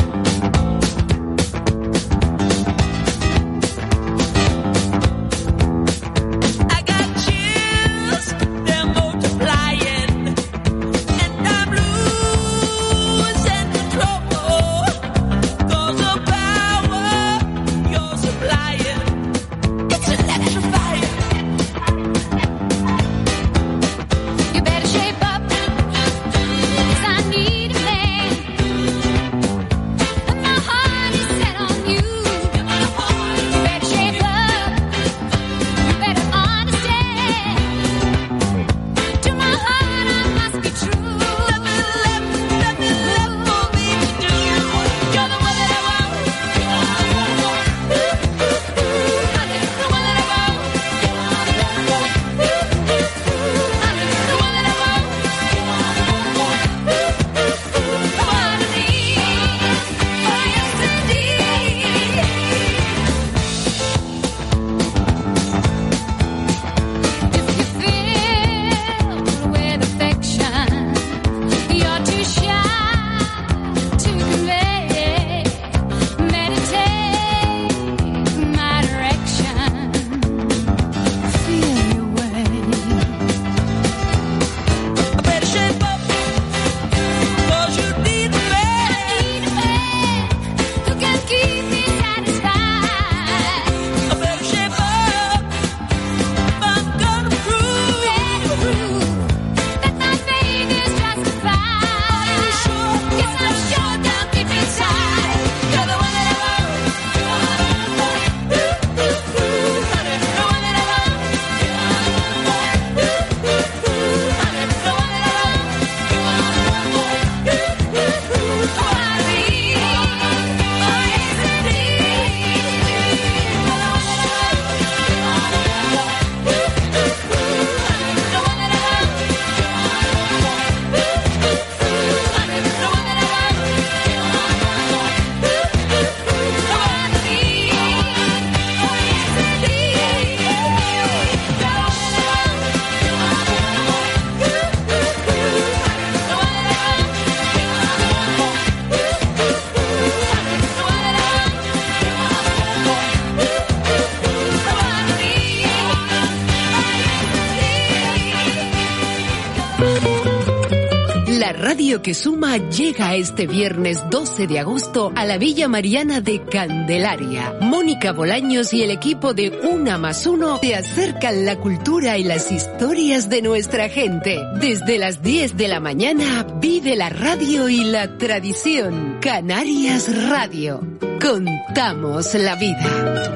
[162.06, 167.56] Que Suma llega este viernes 12 de agosto a la Villa Mariana de Candelaria.
[167.62, 172.52] Mónica Bolaños y el equipo de Una más Uno te acercan la cultura y las
[172.52, 174.40] historias de nuestra gente.
[174.62, 179.18] Desde las 10 de la mañana vive la radio y la tradición.
[179.20, 180.82] Canarias Radio.
[181.20, 183.34] Contamos la vida.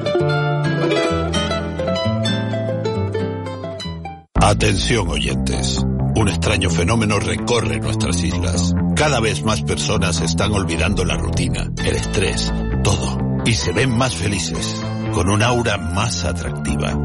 [4.34, 5.84] Atención oyentes.
[6.16, 8.74] Un extraño fenómeno recorre nuestras islas.
[8.96, 13.18] Cada vez más personas están olvidando la rutina, el estrés, todo.
[13.44, 14.82] Y se ven más felices,
[15.14, 16.98] con un aura más atractiva.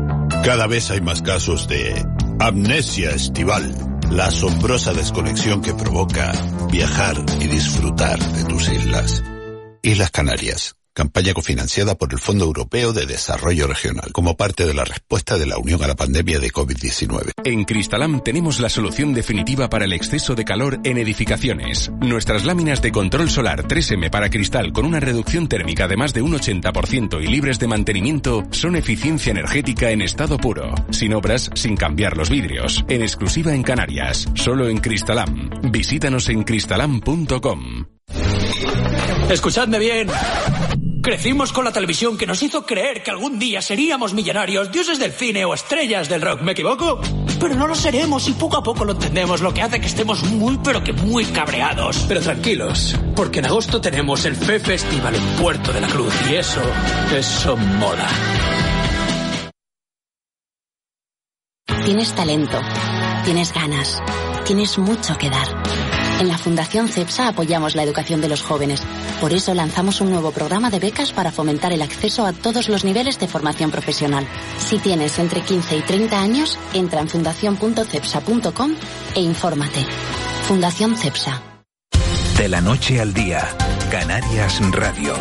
[0.43, 2.05] Cada vez hay más casos de
[2.39, 3.73] amnesia estival,
[4.11, 6.33] la asombrosa desconexión que provoca
[6.71, 9.23] viajar y disfrutar de tus islas.
[9.81, 14.85] Islas Canarias campaña cofinanciada por el Fondo Europeo de Desarrollo Regional, como parte de la
[14.85, 17.31] respuesta de la Unión a la pandemia de COVID-19.
[17.43, 21.91] En Cristalam tenemos la solución definitiva para el exceso de calor en edificaciones.
[21.99, 26.21] Nuestras láminas de control solar 3M para cristal con una reducción térmica de más de
[26.21, 31.75] un 80% y libres de mantenimiento son eficiencia energética en estado puro, sin obras, sin
[31.75, 35.49] cambiar los vidrios, en exclusiva en Canarias, solo en Cristalam.
[35.71, 37.85] Visítanos en cristalam.com.
[39.29, 40.07] Escuchadme bien.
[41.05, 45.11] Crecimos con la televisión que nos hizo creer que algún día seríamos millonarios, dioses del
[45.11, 46.41] cine o estrellas del rock.
[46.41, 46.99] ¿Me equivoco?
[47.39, 50.23] Pero no lo seremos y poco a poco lo entendemos, lo que hace que estemos
[50.23, 52.05] muy pero que muy cabreados.
[52.07, 56.37] Pero tranquilos, porque en agosto tenemos el FE Festival en Puerto de la Cruz y
[56.37, 56.61] eso,
[57.15, 58.07] eso mola.
[61.85, 62.59] Tienes talento,
[63.25, 64.01] tienes ganas,
[64.43, 65.84] tienes mucho que dar.
[66.19, 68.81] En la Fundación CEPSA apoyamos la educación de los jóvenes.
[69.19, 72.85] Por eso lanzamos un nuevo programa de becas para fomentar el acceso a todos los
[72.85, 74.25] niveles de formación profesional.
[74.57, 78.75] Si tienes entre 15 y 30 años, entra en fundación.cepsa.com
[79.15, 79.85] e infórmate.
[80.47, 81.41] Fundación CEPSA.
[82.37, 83.47] De la noche al día,
[83.89, 85.15] Canarias Radio.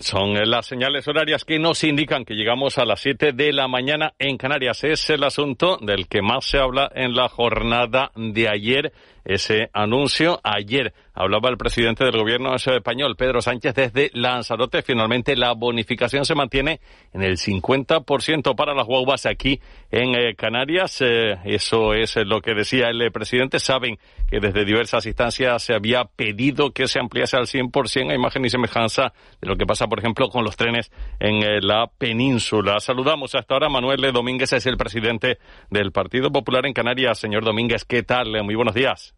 [0.00, 4.12] Son las señales horarias que nos indican que llegamos a las 7 de la mañana
[4.18, 4.84] en Canarias.
[4.84, 8.92] Es el asunto del que más se habla en la jornada de ayer
[9.24, 10.38] ese anuncio.
[10.44, 14.82] Ayer hablaba el presidente del gobierno español, Pedro Sánchez, desde Lanzarote.
[14.82, 16.80] Finalmente la bonificación se mantiene
[17.12, 21.00] en el 50% para las guaguas aquí en eh, Canarias.
[21.00, 23.58] Eh, eso es lo que decía el presidente.
[23.58, 23.98] Saben
[24.28, 28.50] que desde diversas instancias se había pedido que se ampliase al 100% a imagen y
[28.50, 32.78] semejanza de lo que pasa, por ejemplo, con los trenes en eh, la península.
[32.78, 33.70] Saludamos hasta ahora.
[33.70, 35.38] Manuel Domínguez es el presidente
[35.70, 37.18] del Partido Popular en Canarias.
[37.18, 38.44] Señor Domínguez, ¿qué tal?
[38.44, 39.14] Muy buenos días.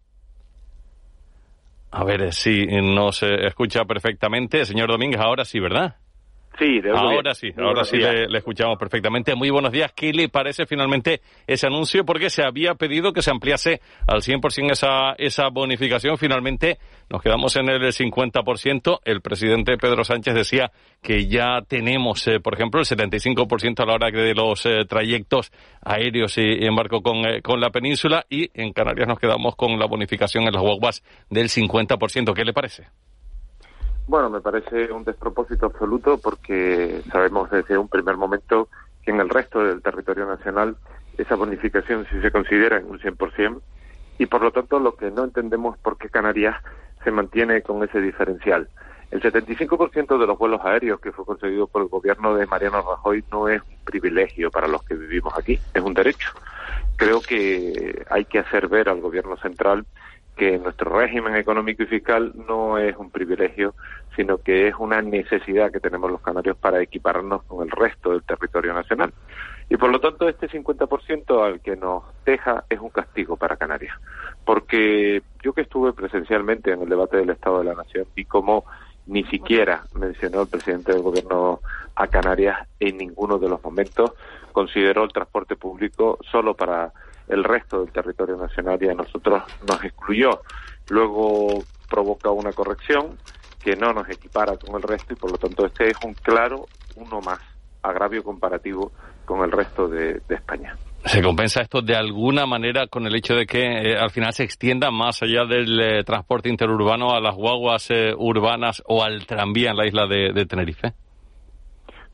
[1.90, 4.64] A ver si nos escucha perfectamente.
[4.64, 5.96] Señor Domínguez, ahora sí, ¿verdad?
[6.58, 9.34] Sí, de ahora sí, ahora sí le, escuchamos perfectamente.
[9.36, 9.92] Muy buenos días.
[9.94, 12.04] ¿Qué le parece finalmente ese anuncio?
[12.04, 16.18] Porque se había pedido que se ampliase al 100% esa, esa bonificación.
[16.18, 19.00] Finalmente nos quedamos en el 50%.
[19.04, 23.94] El presidente Pedro Sánchez decía que ya tenemos, eh, por ejemplo, el 75% a la
[23.94, 28.50] hora de los eh, trayectos aéreos y, en barco con, eh, con la península y
[28.60, 32.34] en Canarias nos quedamos con la bonificación en las guaguas del 50%.
[32.34, 32.88] ¿Qué le parece?
[34.08, 38.68] Bueno, me parece un despropósito absoluto porque sabemos desde un primer momento
[39.04, 40.76] que en el resto del territorio nacional
[41.18, 43.60] esa bonificación sí se considera en un 100%
[44.18, 46.56] y por lo tanto lo que no entendemos es por qué Canarias
[47.04, 48.70] se mantiene con ese diferencial.
[49.10, 53.22] El 75% de los vuelos aéreos que fue concedido por el gobierno de Mariano Rajoy
[53.30, 56.30] no es un privilegio para los que vivimos aquí, es un derecho.
[56.96, 59.84] Creo que hay que hacer ver al gobierno central
[60.38, 63.74] que nuestro régimen económico y fiscal no es un privilegio,
[64.16, 68.22] sino que es una necesidad que tenemos los canarios para equipararnos con el resto del
[68.22, 69.12] territorio nacional.
[69.68, 73.96] Y por lo tanto, este 50% al que nos deja es un castigo para Canarias.
[74.44, 78.64] Porque yo que estuve presencialmente en el debate del Estado de la Nación vi cómo
[79.08, 81.60] ni siquiera mencionó el presidente del gobierno
[81.96, 84.12] a Canarias en ninguno de los momentos,
[84.52, 86.92] consideró el transporte público solo para
[87.28, 90.42] el resto del territorio nacional y a nosotros nos excluyó.
[90.88, 93.18] Luego provoca una corrección
[93.62, 96.66] que no nos equipara con el resto y por lo tanto este es un claro
[96.96, 97.40] uno más
[97.82, 98.92] agravio comparativo
[99.24, 100.76] con el resto de, España.
[101.04, 104.42] ¿Se compensa esto de alguna manera con el hecho de que eh, al final se
[104.42, 109.70] extienda más allá del eh, transporte interurbano a las guaguas eh, urbanas o al tranvía
[109.70, 110.92] en la isla de Tenerife?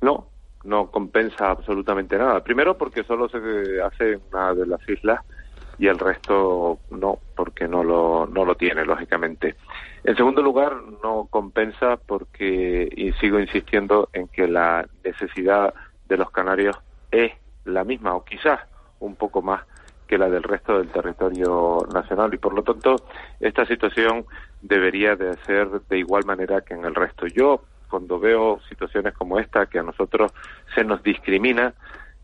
[0.02, 0.26] No,
[0.64, 2.42] no compensa absolutamente nada.
[2.42, 3.38] Primero porque solo se
[3.82, 5.20] hace una de las islas
[5.78, 9.56] y el resto no, porque no lo, no lo tiene, lógicamente.
[10.04, 15.74] En segundo lugar, no compensa porque, y sigo insistiendo en que la necesidad
[16.08, 16.76] de los canarios
[17.10, 17.32] es
[17.64, 18.60] la misma, o quizás
[19.00, 19.62] un poco más
[20.06, 22.96] que la del resto del territorio nacional y por lo tanto
[23.40, 24.26] esta situación
[24.60, 27.26] debería de ser de igual manera que en el resto.
[27.26, 27.62] Yo
[27.94, 30.32] cuando veo situaciones como esta, que a nosotros
[30.74, 31.74] se nos discrimina,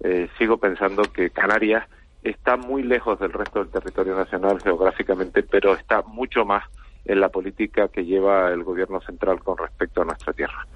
[0.02, 1.87] eh, sigo pensando que Canarias
[2.24, 6.64] está muy lejos del resto del territorio nacional geográficamente, pero está mucho más
[7.04, 10.66] en la política que lleva el gobierno central con respecto a nuestra tierra.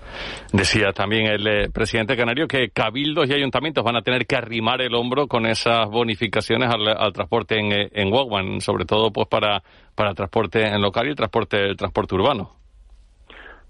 [0.52, 4.80] Decía también el eh, presidente canario que cabildos y ayuntamientos van a tener que arrimar
[4.80, 9.61] el hombro con esas bonificaciones al, transporte en, eh, en sobre todo pues para,
[9.96, 12.63] para transporte en local y transporte, transporte urbano.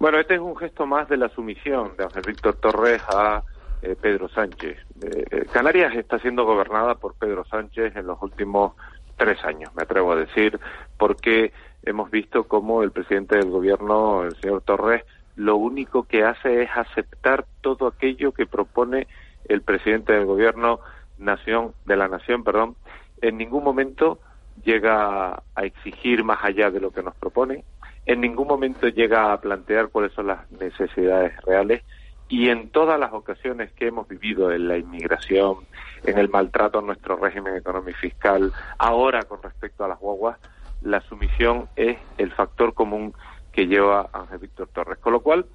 [0.04, 3.42] Bueno, este es un gesto más de la sumisión de Ángel Víctor Torres a
[3.80, 4.76] eh, Pedro Sánchez.
[5.02, 8.74] Eh, eh, Canarias está siendo gobernada por Pedro Sánchez en los últimos
[9.16, 10.60] tres años, me atrevo a decir,
[10.98, 15.04] porque hemos visto cómo el presidente del gobierno, el señor Torres,
[15.36, 19.06] lo único que hace es aceptar todo aquello que propone
[19.46, 20.80] el presidente del gobierno
[21.16, 22.76] nación de la nación, perdón,
[23.22, 24.18] en ningún momento
[24.62, 27.64] llega a exigir más allá de lo que nos propone,
[28.06, 31.82] en ningún momento llega a plantear cuáles son las necesidades reales
[32.28, 35.58] y en todas las ocasiones que hemos vivido en la inmigración,
[36.04, 40.38] en el maltrato a nuestro régimen económico y fiscal, ahora con respecto a las guaguas,
[40.82, 43.14] la sumisión es el factor común
[43.52, 44.98] que lleva Ángel Víctor Torres.
[44.98, 45.46] Con lo cual,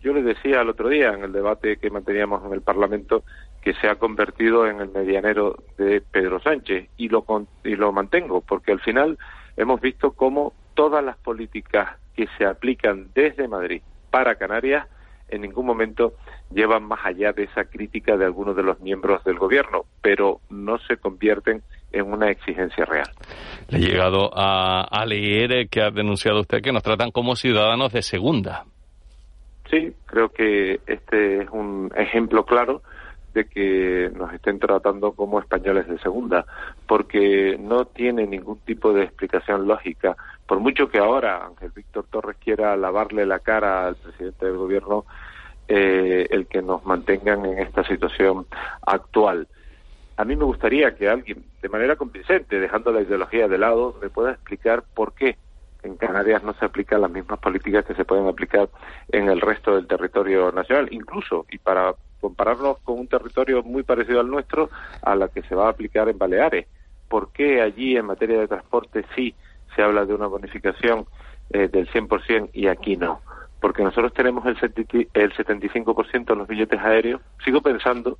[0.00, 3.24] yo le decía el otro día en el debate que manteníamos en el Parlamento
[3.60, 7.24] que se ha convertido en el medianero de Pedro Sánchez y lo,
[7.64, 9.18] y lo mantengo, porque al final
[9.56, 14.86] hemos visto cómo todas las políticas que se aplican desde Madrid para Canarias
[15.28, 16.14] en ningún momento
[16.50, 20.78] llevan más allá de esa crítica de algunos de los miembros del gobierno, pero no
[20.78, 21.60] se convierten
[21.92, 23.10] en una exigencia real.
[23.68, 27.92] Le he llegado a, a leer que ha denunciado usted que nos tratan como ciudadanos
[27.92, 28.64] de segunda.
[29.70, 32.80] Sí, creo que este es un ejemplo claro
[33.34, 36.44] de que nos estén tratando como españoles de segunda,
[36.86, 40.16] porque no tiene ningún tipo de explicación lógica.
[40.50, 45.04] Por mucho que ahora Ángel Víctor Torres quiera lavarle la cara al presidente del gobierno,
[45.68, 48.46] eh, el que nos mantengan en esta situación
[48.84, 49.46] actual.
[50.16, 54.10] A mí me gustaría que alguien, de manera convincente, dejando la ideología de lado, me
[54.10, 55.36] pueda explicar por qué
[55.84, 58.68] en Canarias no se aplican las mismas políticas que se pueden aplicar
[59.12, 64.18] en el resto del territorio nacional, incluso, y para compararnos con un territorio muy parecido
[64.18, 64.68] al nuestro,
[65.02, 66.66] a la que se va a aplicar en Baleares.
[67.08, 69.32] ¿Por qué allí en materia de transporte sí
[69.74, 71.06] se habla de una bonificación
[71.50, 73.20] eh, del 100% y aquí no?
[73.60, 74.56] Porque nosotros tenemos el,
[75.14, 77.20] el 75% de los billetes aéreos.
[77.44, 78.18] Sigo pensando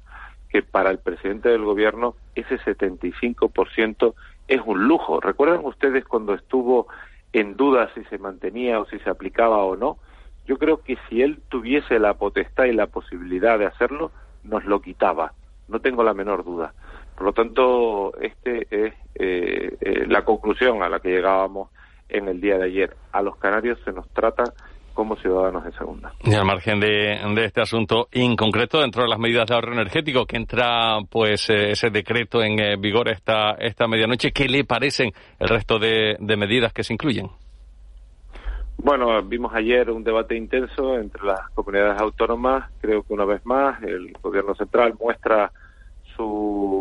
[0.48, 4.14] que para el presidente del gobierno ese 75%
[4.48, 5.20] es un lujo.
[5.20, 6.88] ¿Recuerdan ustedes cuando estuvo
[7.32, 9.98] en duda si se mantenía o si se aplicaba o no.
[10.46, 14.11] Yo creo que si él tuviese la potestad y la posibilidad de hacerlo,
[14.42, 15.32] nos lo quitaba.
[15.68, 16.74] No tengo la menor duda.
[17.21, 21.68] Por lo tanto, este es eh, eh, la conclusión a la que llegábamos
[22.09, 22.97] en el día de ayer.
[23.12, 24.45] A los canarios se nos trata
[24.95, 26.14] como ciudadanos de segunda.
[26.25, 30.25] Y al margen de, este asunto en concreto, dentro de las medidas de ahorro energético
[30.25, 35.12] que entra pues eh, ese decreto en eh, vigor esta, esta medianoche, ¿qué le parecen
[35.39, 37.29] el resto de, medidas que se incluyen?
[38.79, 42.71] Bueno, vimos ayer un debate intenso entre las comunidades autónomas.
[42.81, 45.53] Creo que una vez más el gobierno central muestra
[46.21, 46.80] su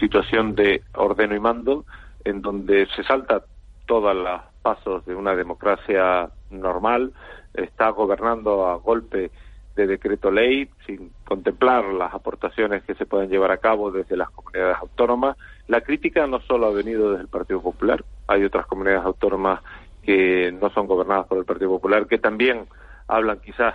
[0.00, 1.84] situación de ordeno y mando,
[2.24, 3.44] en donde se salta
[3.86, 7.12] todos los pasos de una democracia normal,
[7.54, 9.30] está gobernando a golpe
[9.76, 14.30] de decreto ley sin contemplar las aportaciones que se pueden llevar a cabo desde las
[14.30, 15.36] comunidades autónomas.
[15.68, 19.60] La crítica no solo ha venido desde el Partido Popular, hay otras comunidades autónomas
[20.02, 22.66] que no son gobernadas por el Partido Popular que también
[23.06, 23.74] hablan quizás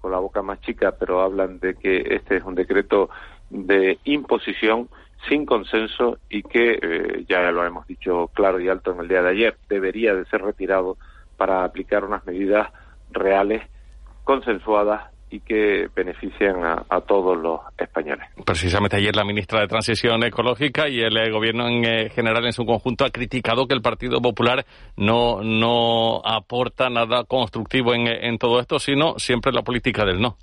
[0.00, 3.08] con la boca más chica, pero hablan de que este es un decreto
[3.50, 4.88] de imposición
[5.28, 9.22] sin consenso y que, eh, ya lo hemos dicho claro y alto en el día
[9.22, 10.96] de ayer, debería de ser retirado
[11.36, 12.68] para aplicar unas medidas
[13.10, 13.62] reales,
[14.24, 18.24] consensuadas y que beneficien a, todos los españoles.
[18.46, 22.52] Precisamente ayer la ministra de Transición Ecológica y el eh, gobierno en eh, general en
[22.52, 24.64] su conjunto ha criticado que el Partido Popular
[24.96, 30.36] no, no aporta nada constructivo en, en todo esto, sino siempre la política del no.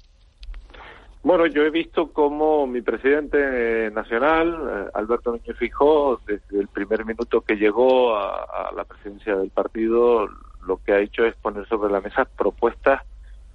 [1.23, 7.05] Bueno, yo he visto cómo mi presidente nacional, eh, Alberto Núñez Fijó, desde el primer
[7.05, 10.27] minuto que llegó a, la presidencia del partido,
[10.65, 13.03] lo que ha hecho es poner sobre la mesa propuestas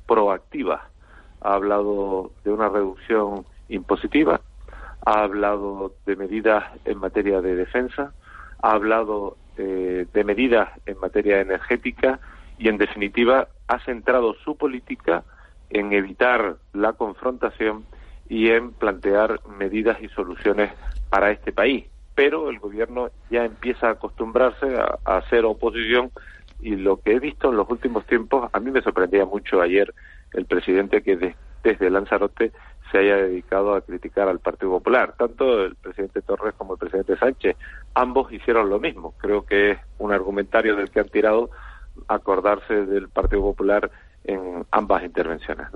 [0.07, 0.81] proactivas.
[1.41, 4.41] Ha hablado de una reducción impositiva,
[5.05, 8.13] ha hablado de medidas en materia de defensa,
[8.63, 12.21] ha hablado eh, de medidas en materia energética
[12.59, 15.25] y, en definitiva, ha centrado su política
[15.71, 17.85] en evitar la confrontación
[18.29, 20.73] y en plantear medidas y soluciones
[21.11, 21.87] para este país.
[22.15, 26.11] Pero el gobierno ya empieza a acostumbrarse a, hacer oposición
[26.61, 29.93] y lo que he visto en los últimos tiempos, a mí me sorprendía mucho ayer
[30.33, 32.53] el presidente que desde Lanzarote
[32.91, 35.15] se haya dedicado a criticar al Partido Popular.
[35.19, 37.57] Tanto el presidente Torres como el presidente Sánchez,
[37.95, 39.15] ambos hicieron lo mismo.
[39.19, 41.51] Creo que es un argumentario del que han tirado
[42.09, 43.91] acordarse del Partido Popular
[44.27, 45.69] en ambas intervenciones.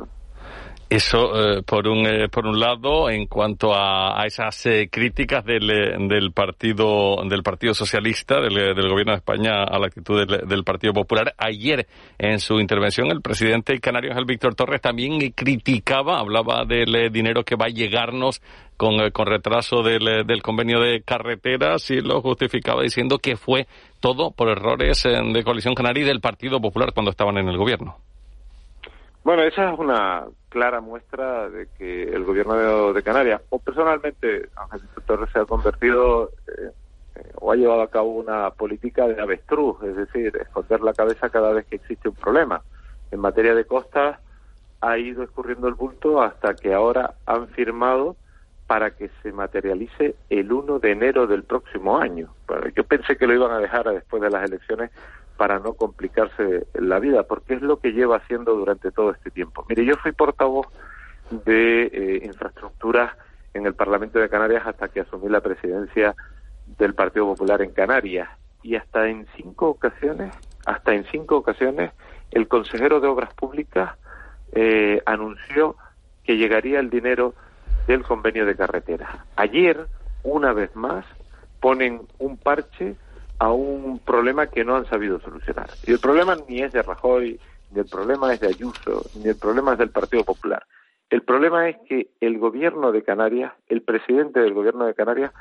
[0.90, 5.68] Eso eh, por un eh, por un lado en cuanto a, esas eh, críticas del,
[6.08, 11.32] del partido del partido socialista del, gobierno de España a la actitud del, Partido Popular
[11.38, 11.86] ayer
[12.18, 17.54] en su intervención el presidente canario el Víctor Torres también criticaba hablaba del dinero que
[17.54, 18.42] va a llegarnos
[18.76, 23.68] con, con retraso del, del convenio de carreteras y lo justificaba diciendo que fue
[24.00, 28.09] todo por errores de coalición canaria y del Partido Popular cuando estaban en el gobierno.
[29.22, 34.80] Bueno, esa es una clara muestra de que el gobierno de, Canarias, o personalmente Ángel
[35.06, 36.70] Torres se ha convertido eh,
[37.16, 41.28] eh, o ha llevado a cabo una política de avestruz, es decir, esconder la cabeza
[41.28, 42.62] cada vez que existe un problema.
[43.10, 44.18] En materia de costas
[44.80, 48.16] ha ido escurriendo el bulto hasta que ahora han firmado
[48.66, 52.32] para que se materialice el 1 de enero del próximo año.
[52.74, 54.90] yo pensé que lo iban a dejar después de las elecciones
[55.40, 59.64] para no complicarse la vida, porque es lo que lleva haciendo durante todo este tiempo.
[59.70, 60.66] Mire, yo fui portavoz
[61.30, 63.14] de eh, infraestructuras
[63.54, 66.14] en el Parlamento de Canarias hasta que asumí la presidencia
[66.76, 68.28] del Partido Popular en Canarias
[68.62, 70.34] y hasta en cinco ocasiones,
[70.66, 71.90] hasta en cinco ocasiones,
[72.32, 73.96] el consejero de Obras Públicas
[74.52, 75.74] eh, anunció
[76.22, 77.32] que llegaría el dinero
[77.86, 79.24] del convenio de carretera.
[79.36, 79.86] Ayer,
[80.22, 81.06] una vez más,
[81.60, 82.94] ponen un parche
[83.40, 85.70] a un problema que no han sabido solucionar.
[85.86, 89.36] Y el problema ni es de Rajoy, ni el problema es de Ayuso, ni el
[89.36, 90.62] problema es del Partido Popular.
[91.08, 95.32] El problema es que el gobierno de Canarias, el presidente del gobierno de Canarias,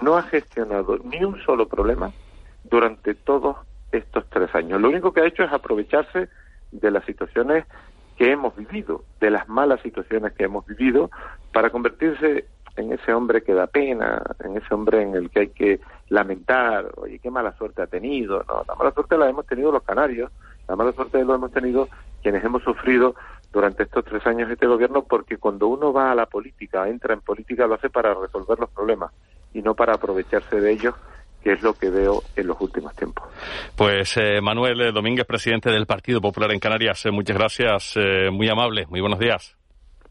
[0.00, 2.10] no ha gestionado ni un solo problema
[2.64, 3.58] durante todos
[3.92, 4.80] estos tres años.
[4.80, 6.30] Lo único que ha hecho es aprovecharse
[6.70, 7.66] de las situaciones
[8.16, 11.10] que hemos vivido, de las malas situaciones que hemos vivido,
[11.52, 12.46] para convertirse
[12.76, 16.90] en ese hombre que da pena, en ese hombre en el que hay que lamentar,
[16.96, 20.30] oye, qué mala suerte ha tenido, no, la mala suerte la hemos tenido los canarios,
[20.68, 21.88] la mala suerte lo hemos tenido
[22.22, 23.14] quienes hemos sufrido
[23.52, 27.20] durante estos tres años este gobierno, porque cuando uno va a la política, entra en
[27.20, 29.12] política, lo hace para resolver los problemas
[29.52, 30.94] y no para aprovecharse de ellos
[31.42, 33.24] que es lo que veo en los últimos tiempos.
[33.76, 37.94] Pues eh, Manuel eh, Domínguez, presidente del Partido Popular en Canarias, eh, muchas gracias,
[38.30, 39.56] muy amable, muy buenos días.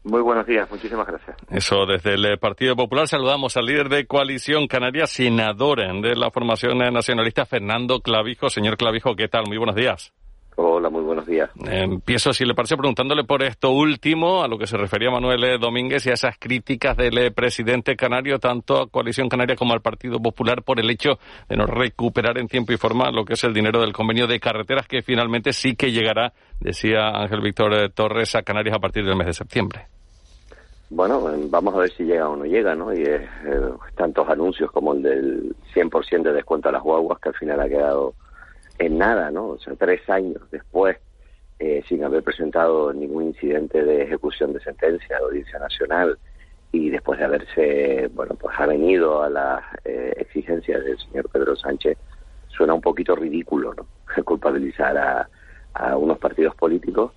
[0.04, 1.36] Muy buenos días, muchísimas gracias.
[1.48, 6.78] Eso, desde el Partido Popular saludamos al líder de Coalición Canaria, senador de la formación
[6.78, 8.50] nacionalista, Fernando Clavijo.
[8.50, 9.44] Señor Clavijo, ¿qué tal?
[9.46, 10.12] Muy buenos días.
[10.56, 11.50] Hola, muy buenos días.
[11.64, 15.58] Empiezo, si le parece, preguntándole por esto último, a lo que se refería Manuel eh,
[15.58, 19.80] Domínguez y a esas críticas del eh, presidente canario, tanto a Coalición Canaria como al
[19.80, 23.44] Partido Popular, por el hecho de no recuperar en tiempo y forma lo que es
[23.44, 27.88] el dinero del convenio de carreteras, que finalmente sí que llegará, decía Ángel Víctor eh,
[27.88, 29.91] Torres, a Canarias a partir del mes de septiembre.
[30.94, 32.92] Bueno, vamos a ver si llega o no llega, ¿no?
[32.92, 33.22] Y es,
[33.96, 37.68] tantos anuncios como el del 100% de descuento a las guaguas, que al final ha
[37.68, 38.12] quedado
[38.78, 39.46] en nada, ¿no?
[39.46, 40.98] O sea, tres años después,
[41.58, 46.18] eh, sin haber presentado ningún incidente de ejecución de sentencia de audiencia nacional
[46.72, 51.56] y después de haberse, bueno, pues ha venido a las eh, exigencias del señor Pedro
[51.56, 51.96] Sánchez,
[52.48, 53.86] suena un poquito ridículo, ¿no?
[54.24, 55.28] Culpabilizar a,
[55.72, 57.12] a unos partidos políticos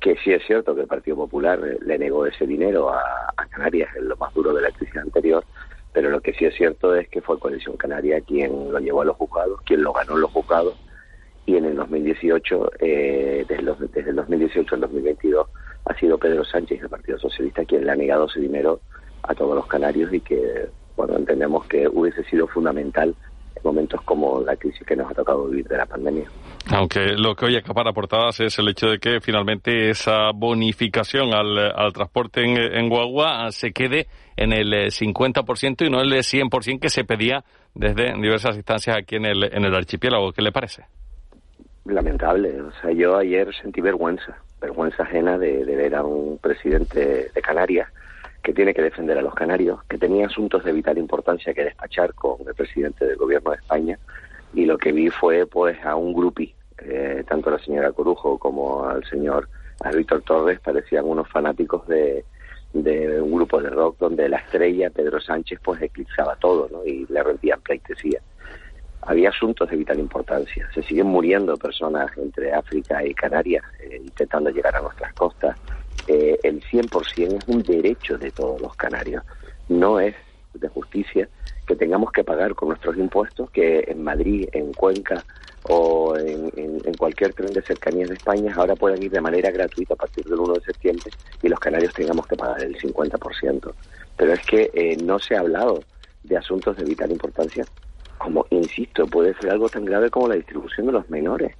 [0.00, 4.08] que sí es cierto que el Partido Popular le negó ese dinero a, Canarias en
[4.08, 5.44] lo más duro de la crisis anterior,
[5.92, 9.04] pero lo que sí es cierto es que fue Coalición Canaria quien lo llevó a
[9.04, 10.76] los juzgados, quien lo ganó en los juzgados
[11.46, 15.48] y en el 2018, eh, desde, desde el 2018 al 2022,
[15.84, 18.80] ha sido Pedro Sánchez, el Partido Socialista, quien le ha negado ese dinero
[19.24, 23.29] a todos los canarios y que, bueno, entendemos que hubiese sido fundamental en
[23.64, 26.24] momentos como la crisis que nos ha tocado vivir de la pandemia.
[26.70, 31.58] Aunque lo que hoy acapara portadas es el hecho de que finalmente esa bonificación al,
[31.58, 34.06] al transporte en, en, Guagua se quede
[34.36, 37.44] en el 50% y no el 100% que se pedía
[37.74, 40.32] desde diversas instancias aquí en el, en el archipiélago.
[40.32, 40.84] ¿Qué le parece?
[41.84, 42.60] lamentable.
[42.60, 47.88] O sea, yo ayer sentí vergüenza, vergüenza ajena de, ver a un presidente de Canarias
[48.42, 52.14] que tiene que defender a los canarios, que tenía asuntos de vital importancia que despachar
[52.14, 53.98] con el presidente del gobierno de España
[54.54, 58.84] y lo que vi fue pues a un grupi, eh, tanto la señora Corujo como
[58.84, 59.48] al señor
[59.82, 62.24] a Víctor Torres parecían unos fanáticos de,
[62.72, 66.84] de un grupo de rock donde la estrella Pedro Sánchez pues eclipsaba todo ¿no?
[66.84, 68.20] y le rendían pleitesía
[69.02, 70.68] había asuntos de vital importancia.
[70.74, 75.56] Se siguen muriendo personas entre África y Canarias eh, intentando llegar a nuestras costas.
[76.06, 79.22] Eh, el 100% es un derecho de todos los canarios.
[79.68, 80.14] No es
[80.54, 81.28] de justicia
[81.66, 85.24] que tengamos que pagar con nuestros impuestos que en Madrid, en Cuenca
[85.64, 86.50] o en,
[86.98, 90.38] cualquier tren de cercanías de España ahora puedan ir de manera gratuita a partir del
[90.38, 91.10] 1 de septiembre
[91.42, 93.72] y los canarios tengamos que pagar el 50%.
[94.16, 95.82] Pero es que eh, no se ha hablado
[96.24, 97.64] de asuntos de vital importancia
[98.20, 101.56] como, insisto, puede ser algo tan grave como la distribución de los menores,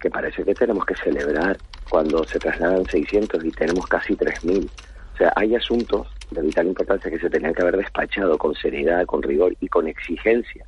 [0.00, 4.68] que parece que tenemos que celebrar cuando se trasladan 600 y tenemos casi 3.000.
[5.14, 9.04] O sea, hay asuntos de vital importancia que se tenían que haber despachado con seriedad,
[9.04, 10.64] con rigor y con exigencia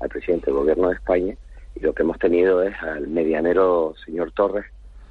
[0.00, 1.34] al presidente del gobierno de España,
[1.74, 4.66] y lo que hemos tenido es al medianero señor Torres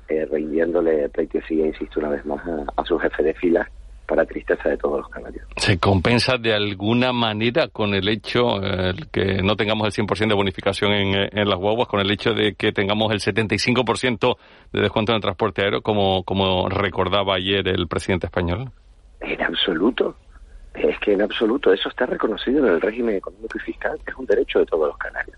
[0.08, 2.42] eh, rindiéndole pleitesía, insisto una vez más,
[2.78, 3.68] a, su jefe de filas
[4.08, 5.46] para tristeza de todos los canarios.
[5.58, 10.34] ¿Se compensa de alguna manera con el hecho eh, que no tengamos el 100% de
[10.34, 14.38] bonificación en, eh, en, las guaguas, con el hecho de que tengamos el 75%
[14.72, 18.72] de descuento en el transporte aéreo, como, como recordaba ayer el presidente español?
[19.20, 20.16] En absoluto.
[20.74, 24.18] Es que en absoluto eso está reconocido en el régimen económico y fiscal, que es
[24.18, 25.38] un derecho de todos los canarios.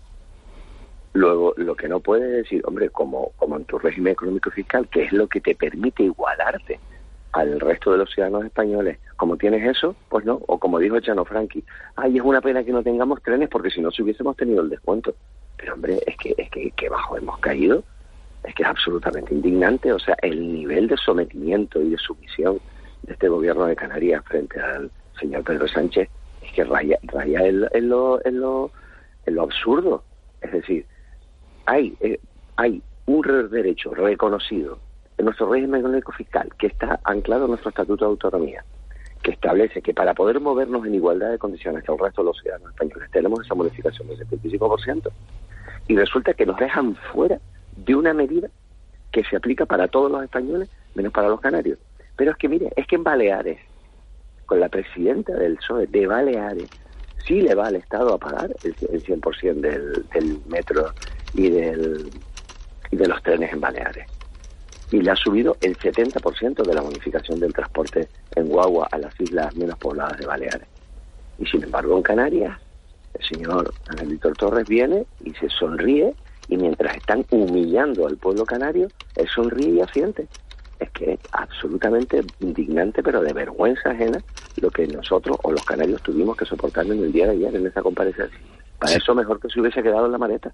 [1.12, 4.86] Luego, lo que no puede decir, hombre, como, como en tu régimen económico y fiscal,
[4.88, 6.78] que es lo que te permite igualarte
[7.32, 8.98] al resto de los ciudadanos españoles.
[9.16, 10.40] Como tienes eso, pues no.
[10.46, 11.62] O como dijo Chano Franchi,
[11.96, 14.70] ay, es una pena que no tengamos trenes porque si no, si hubiésemos tenido el
[14.70, 15.14] descuento.
[15.56, 17.84] Pero hombre, es que, es que, bajo hemos caído.
[18.44, 19.92] Es que es absolutamente indignante.
[19.92, 22.58] O sea, el nivel de sometimiento y de sumisión
[23.02, 26.08] de este gobierno de Canarias frente al señor Pedro Sánchez
[26.42, 28.70] es que raya, raya en, lo, en, lo,
[29.26, 30.02] en lo absurdo.
[30.40, 30.86] Es decir,
[31.66, 32.18] hay, eh,
[32.56, 34.78] hay un derecho reconocido
[35.20, 38.64] en nuestro régimen económico fiscal, que está anclado en nuestro Estatuto de Autonomía,
[39.22, 42.38] que establece que para poder movernos en igualdad de condiciones que el resto de los
[42.40, 45.10] ciudadanos españoles tenemos esa modificación del 75%,
[45.88, 47.38] y resulta que nos dejan fuera
[47.76, 48.48] de una medida
[49.12, 51.78] que se aplica para todos los españoles, menos para los canarios.
[52.16, 53.58] Pero es que, mire, es que en Baleares,
[54.46, 56.70] con la presidenta del PSOE de Baleares,
[57.26, 60.92] sí le va al Estado a pagar el, 100% del, del metro
[61.34, 62.10] y, del,
[62.90, 64.19] y de los trenes en Baleares.
[64.90, 69.18] Y le ha subido el 70% de la bonificación del transporte en guagua a las
[69.20, 70.68] islas menos pobladas de Baleares.
[71.38, 72.58] Y sin embargo, en Canarias,
[73.14, 76.14] el señor Ángel Víctor Torres viene y se sonríe
[76.48, 80.26] y mientras están humillando al pueblo canario, él sonríe y asiente.
[80.80, 84.18] Es que es absolutamente indignante, pero de vergüenza ajena,
[84.56, 87.66] lo que nosotros o los canarios tuvimos que soportar en el día de ayer en
[87.66, 88.38] esa comparecencia.
[88.78, 90.52] Para eso mejor que se hubiese quedado en la maleta.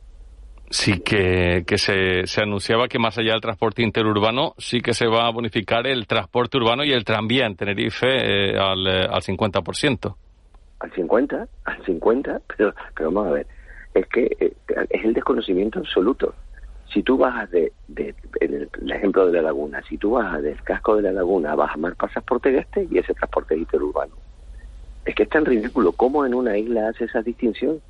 [0.68, 5.06] Sí, que, que se, se, anunciaba que más allá del transporte interurbano, sí que se
[5.06, 9.22] va a bonificar el transporte urbano y el tranvía en Tenerife eh, al, eh, al
[9.22, 10.16] 50%.
[10.80, 13.46] Al 50, al 50, pero, pero vamos a ver,
[13.94, 14.52] es que eh,
[14.90, 16.34] es el desconocimiento absoluto.
[16.92, 20.96] Si tú bajas de, de, el, ejemplo de la laguna, si tú bajas del casco
[20.96, 24.14] de la laguna a Bajamar, pasas por y ese transporte interurbano.
[25.04, 25.92] Es que es tan ridículo.
[25.92, 27.80] ¿Cómo en una isla hace esa distinción?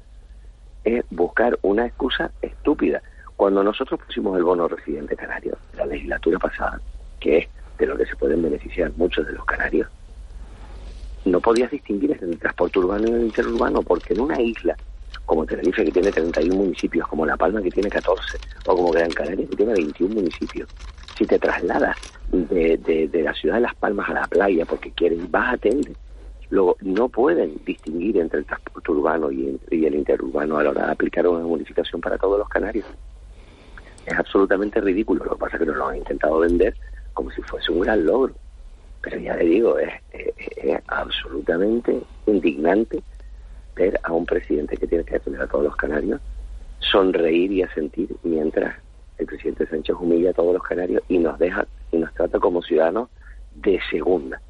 [0.86, 3.02] Es buscar una excusa estúpida.
[3.34, 6.80] Cuando nosotros pusimos el bono residente canario, la legislatura pasada,
[7.18, 9.88] que es de lo que se pueden beneficiar muchos de los canarios,
[11.24, 14.76] no podías distinguir entre el transporte urbano y el interurbano, porque en una isla
[15.24, 19.10] como Tenerife que tiene 31 municipios, como La Palma que tiene 14, o como Gran
[19.10, 20.68] Canaria que tiene 21 municipios.
[21.18, 21.96] Si te trasladas
[22.30, 25.96] de, de, la ciudad de Las Palmas a la playa porque quieres, vas a Telde.
[26.50, 30.92] Luego, no pueden distinguir entre el transporte urbano y, el interurbano a la hora de
[30.92, 32.86] aplicar una modificación para todos los canarios.
[34.06, 35.24] Es absolutamente ridículo.
[35.24, 36.74] Lo que pasa es que nos lo han intentado vender
[37.14, 38.34] como si fuese un gran logro.
[39.02, 39.92] Pero ya le digo, es
[40.86, 43.02] absolutamente indignante
[43.74, 46.20] ver a un presidente que tiene que defender a todos los canarios,
[46.78, 48.74] sonreír y asentir mientras
[49.18, 52.62] el presidente Sánchez humilla a todos los canarios y nos deja y nos trata como
[52.62, 53.08] ciudadanos
[53.54, 54.40] de segunda.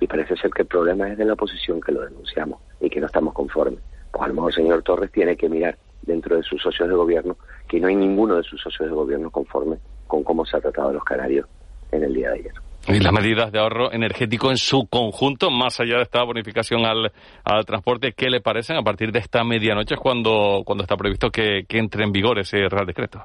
[0.00, 3.00] Y parece ser que el problema es de la oposición que lo denunciamos y que
[3.00, 3.80] no estamos conformes.
[4.10, 6.94] Pues a lo mejor el señor Torres tiene que mirar dentro de sus socios de
[6.94, 7.36] gobierno
[7.68, 9.76] que no hay ninguno de sus socios de gobierno conforme
[10.06, 11.46] con cómo se ha tratado a los canarios
[11.92, 12.52] en el día de ayer.
[12.88, 17.12] Y las medidas de ahorro energético en su conjunto, más allá de esta bonificación al,
[17.44, 21.66] al transporte, ¿qué le parecen a partir de esta medianoche cuando, cuando está previsto que,
[21.68, 23.22] entre en vigor ese Real Decreto?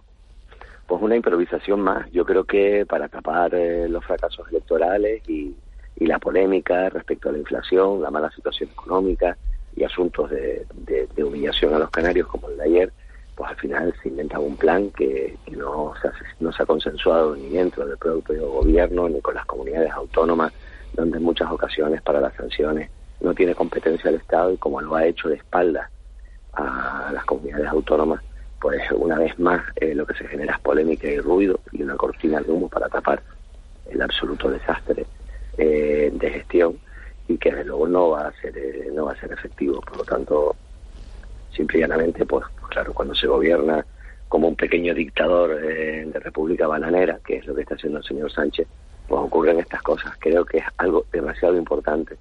[0.86, 2.12] Pues una improvisación más.
[2.12, 5.56] Yo creo que para tapar eh, los fracasos electorales y,
[5.98, 9.38] y, la polémica respecto a la inflación, la mala situación económica
[9.76, 10.66] y asuntos de,
[11.18, 12.94] humillación a los canarios como el de ayer,
[13.36, 17.36] pues al final se inventa un plan que, no, se ha, no se ha consensuado
[17.36, 20.54] ni dentro del propio gobierno ni con las comunidades autónomas,
[20.94, 22.90] donde en muchas ocasiones para las sanciones
[23.20, 25.90] no tiene competencia el Estado y como lo ha hecho de espaldas
[26.54, 28.22] a las comunidades autónomas,
[28.62, 31.96] pues una vez más eh, lo que se genera es polémica y ruido y una
[31.96, 33.22] cortina de humo para tapar
[33.90, 35.06] el absoluto desastre
[35.58, 36.78] eh, de gestión
[37.28, 39.98] y que desde luego no va a ser eh, no va a ser efectivo por
[39.98, 40.56] lo tanto
[41.56, 43.86] simple y llanamente, pues, claro, cuando se gobierna
[44.28, 48.04] como un pequeño dictador eh, de República Bananera, que es lo que está haciendo el
[48.04, 48.68] señor Sánchez,
[49.08, 50.14] pues ocurren estas cosas.
[50.20, 52.18] Creo que es algo demasiado importante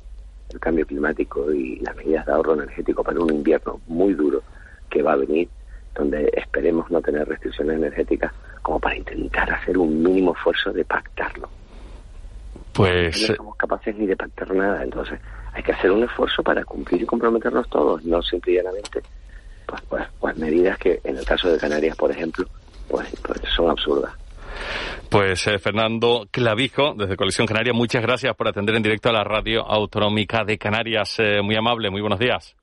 [0.50, 4.42] el cambio climático y las medidas de ahorro energético para un invierno muy duro
[4.88, 5.48] que va a venir,
[5.94, 8.32] donde esperemos no tener restricciones energéticas,
[8.62, 11.48] como para intentar hacer un mínimo esfuerzo de pactarlo.
[12.74, 13.30] Pues.
[13.30, 15.20] No somos capaces ni de pactar nada, entonces
[15.52, 19.00] hay que hacer un esfuerzo para cumplir y comprometernos todos, no simplemente
[19.66, 22.44] pues, pues, pues, medidas que en el caso de Canarias, por ejemplo,
[22.88, 24.12] pues, pues son absurdas.
[25.08, 29.24] Pues eh, Fernando Clavijo, desde Coalición Canaria, muchas gracias por atender en directo a la
[29.24, 31.16] radio autonómica de Canarias.
[31.18, 32.56] Eh, muy amable, muy buenos días.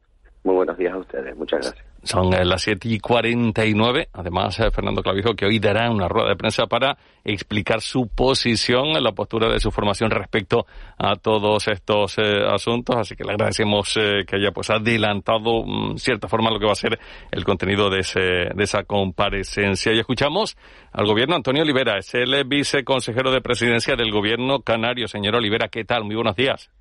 [0.44, 1.91] Muy buenos días a ustedes, muchas gracias.
[2.04, 4.10] Son eh, las 7 y 49.
[4.14, 8.98] Además, eh, Fernando Clavijo, que hoy dará una rueda de prensa para explicar su posición,
[8.98, 10.66] en la postura de su formación respecto
[10.98, 12.96] a todos estos eh, asuntos.
[12.98, 16.72] Así que le agradecemos que haya pues adelantado, en mm, cierta forma, lo que va
[16.72, 17.00] a ser
[17.30, 19.94] el contenido de, ese, de esa comparecencia.
[19.94, 20.58] Y escuchamos
[20.92, 25.08] al gobierno Antonio Olivera, es el viceconsejero de presidencia del gobierno canario.
[25.08, 26.04] Señor Olivera, ¿qué tal?
[26.04, 26.72] Muy buenos días.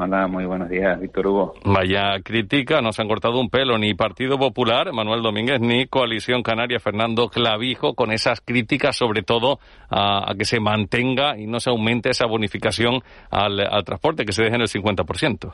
[0.00, 1.54] Hola, muy buenos días, Víctor Hugo.
[1.64, 6.44] Vaya crítica, no se han cortado un pelo ni Partido Popular, Manuel Domínguez, ni Coalición
[6.44, 9.58] Canaria, Fernando Clavijo, con esas críticas sobre todo
[9.90, 14.54] a, que se mantenga y no se aumente esa bonificación al, transporte, que se deje
[14.54, 15.52] en el 50%.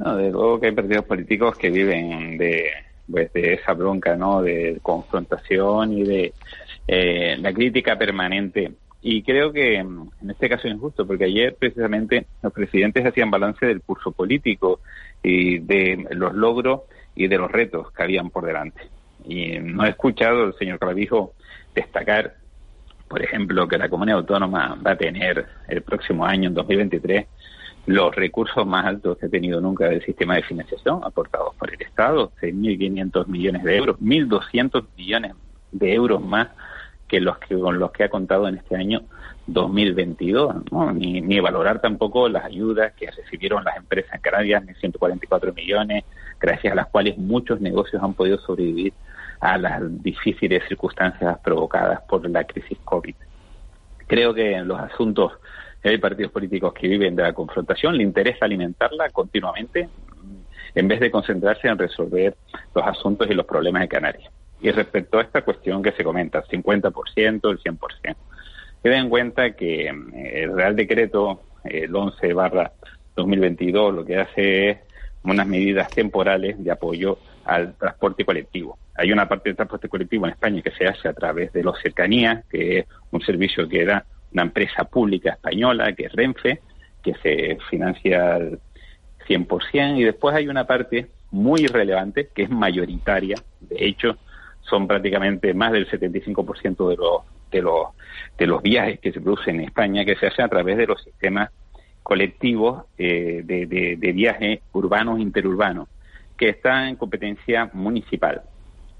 [0.00, 2.66] No, de luego que hay partidos políticos que viven de,
[3.10, 4.42] pues, de esa bronca, ¿no?
[4.42, 6.34] De confrontación y de
[6.86, 11.56] eh, la crítica permanente Y creo que mm, en este caso es injusto, porque ayer
[11.58, 14.80] precisamente los presidentes hacían balance del curso político
[15.22, 16.82] y de los logros
[17.14, 18.80] y de los retos que habían por delante.
[19.24, 21.34] Y no he escuchado al señor Clavijo
[21.74, 22.36] destacar,
[23.08, 27.26] por ejemplo, que la comunidad autónoma va a tener el próximo año, en 2023,
[27.86, 31.80] los recursos más altos que ha tenido nunca del sistema de financiación aportados por el
[31.80, 35.32] Estado, 6.500 millones de euros, 1.200 millones
[35.72, 36.48] de euros más
[37.08, 39.02] que los que con los que ha contado en este año
[39.46, 40.92] 2022, ¿no?
[40.92, 46.04] ni, ni valorar tampoco las ayudas que recibieron las empresas en Canarias, 144 millones,
[46.38, 48.92] gracias a las cuales muchos negocios han podido sobrevivir
[49.40, 53.14] a las difíciles circunstancias provocadas por la crisis COVID.
[54.06, 55.32] Creo que en los asuntos
[55.82, 59.88] hay partidos políticos que viven de la confrontación, le interesa alimentarla continuamente
[60.74, 62.36] en vez de concentrarse en resolver
[62.74, 64.30] los asuntos y los problemas de Canarias.
[64.60, 68.16] Y respecto a esta cuestión que se comenta, 50%, el 100%,
[68.82, 69.92] Queden en cuenta que eh,
[70.42, 72.72] el Real Decreto, el 11 barra
[73.16, 74.78] 2022, lo que hace es
[75.24, 78.78] unas medidas temporales de apoyo al transporte colectivo.
[78.94, 81.78] Hay una parte del transporte colectivo en España que se hace a través de los
[81.80, 86.60] cercanías, que es un servicio que da una empresa pública española, que es Renfe,
[87.02, 88.60] que se financia al
[89.26, 94.16] 100%, y después hay una parte muy relevante, que es mayoritaria, de hecho,
[94.68, 97.88] son prácticamente más del 75% de los, de, los,
[98.36, 101.02] de los viajes que se producen en España, que se hacen a través de los
[101.02, 101.50] sistemas
[102.02, 105.88] colectivos eh, de, de, de viajes urbanos e interurbanos,
[106.36, 108.42] que están en competencia municipal.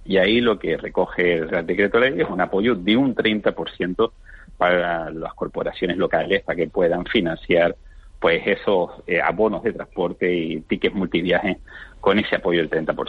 [0.05, 4.11] Y ahí lo que recoge el Real Decreto Ley es un apoyo de un 30%
[4.57, 7.77] para las corporaciones locales para que puedan financiar
[8.19, 11.59] pues esos eh, abonos de transporte y tickets multiviaje
[12.01, 13.07] con ese apoyo del 30%.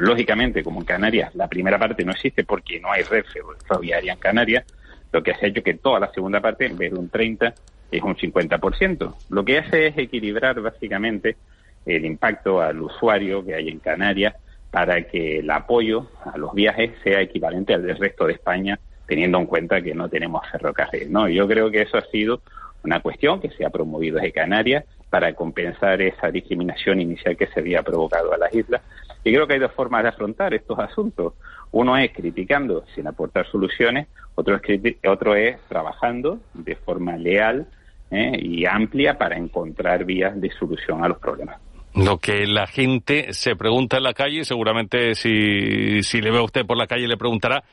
[0.00, 4.18] Lógicamente, como en Canarias la primera parte no existe porque no hay red ferroviaria en
[4.18, 4.64] Canarias,
[5.12, 7.52] lo que ha hecho que toda la segunda parte, en vez de un 30,
[7.90, 9.14] es un 50%.
[9.28, 11.36] Lo que hace es equilibrar básicamente
[11.84, 14.36] el impacto al usuario que hay en Canarias
[14.70, 19.36] para que el apoyo a los viajes sea equivalente al del resto de España, teniendo
[19.36, 21.12] en cuenta que no tenemos ferrocarril.
[21.12, 21.28] ¿no?
[21.28, 22.40] Yo creo que eso ha sido
[22.84, 27.60] una cuestión que se ha promovido desde Canarias para compensar esa discriminación inicial que se
[27.60, 28.80] había provocado a las islas.
[29.24, 31.34] Y creo que hay dos formas de afrontar estos asuntos.
[31.72, 37.66] Uno es criticando sin aportar soluciones, otro es, otro es trabajando de forma leal
[38.10, 38.32] ¿eh?
[38.40, 41.60] y amplia para encontrar vías de solución a los problemas.
[41.94, 46.42] Lo que la gente se pregunta en la calle, seguramente si, si le ve a
[46.42, 47.64] usted por la calle le preguntará,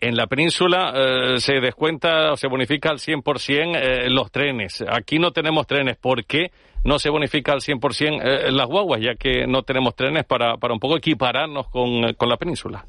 [0.00, 4.84] en la península eh, se descuenta o se bonifica al 100% eh, los trenes.
[4.88, 5.96] Aquí no tenemos trenes.
[5.96, 6.50] ¿Por qué
[6.84, 10.74] no se bonifica al 100% eh, las guaguas, ya que no tenemos trenes para, para
[10.74, 12.84] un poco equipararnos con, con la península?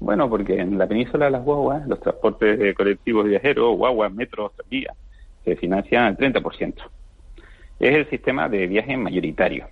[0.00, 4.96] Bueno, porque en la península las guaguas, los transportes colectivos viajeros, guaguas, metros, vías,
[5.44, 6.74] se financian al 30%.
[7.78, 9.66] Es el sistema de viaje mayoritario.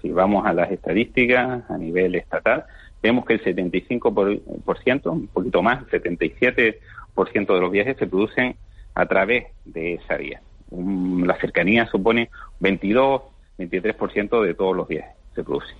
[0.00, 2.64] Si vamos a las estadísticas a nivel estatal,
[3.02, 8.56] vemos que el 75%, un poquito más, el 77% de los viajes se producen
[8.94, 10.40] a través de esa vía.
[10.70, 12.30] la cercanía supone
[12.60, 13.22] 22,
[13.58, 15.76] 23% de todos los viajes se producen.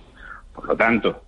[0.53, 1.21] Por lo tanto,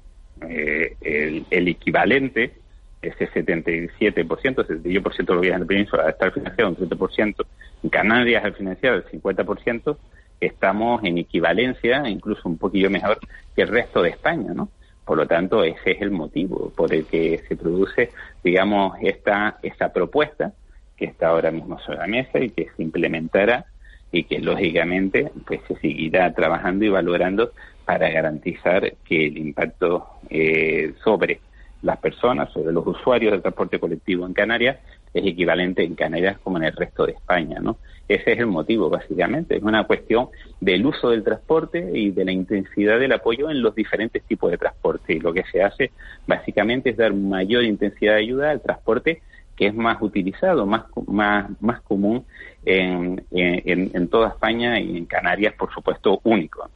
[0.48, 2.54] eh, el, el, equivalente,
[3.02, 4.24] ese 77%,
[4.66, 7.46] 71% de los viajes en la península, estar financiado un 30%,
[7.84, 9.98] en Canarias al financiado el 50%,
[10.40, 13.20] estamos en equivalencia, incluso un poquillo mejor
[13.56, 14.70] que el resto de España, ¿no?
[15.06, 18.12] Por lo tanto, ese es el motivo por el que se produce,
[18.44, 20.54] digamos, esta, esta propuesta
[20.96, 23.66] que está ahora mismo sobre la mesa y que se implementará
[24.12, 27.52] y que lógicamente pues se seguirá trabajando y valorando
[27.86, 31.40] para garantizar que el impacto eh, sobre
[31.82, 34.78] las personas, sobre los usuarios del transporte colectivo en Canarias,
[35.14, 37.78] es equivalente en Canarias como en el resto de España, ¿no?
[38.08, 39.58] Ese es el motivo, básicamente.
[39.58, 40.28] Es una cuestión
[40.60, 44.58] del uso del transporte y de la intensidad del apoyo en los diferentes tipos de
[44.58, 45.14] transporte.
[45.14, 45.92] Y lo que se hace,
[46.28, 49.22] básicamente, es dar mayor intensidad de ayuda al transporte
[49.56, 52.26] que es más utilizado, más, más, más común
[52.66, 56.68] en, en, en toda España y en Canarias, por supuesto, único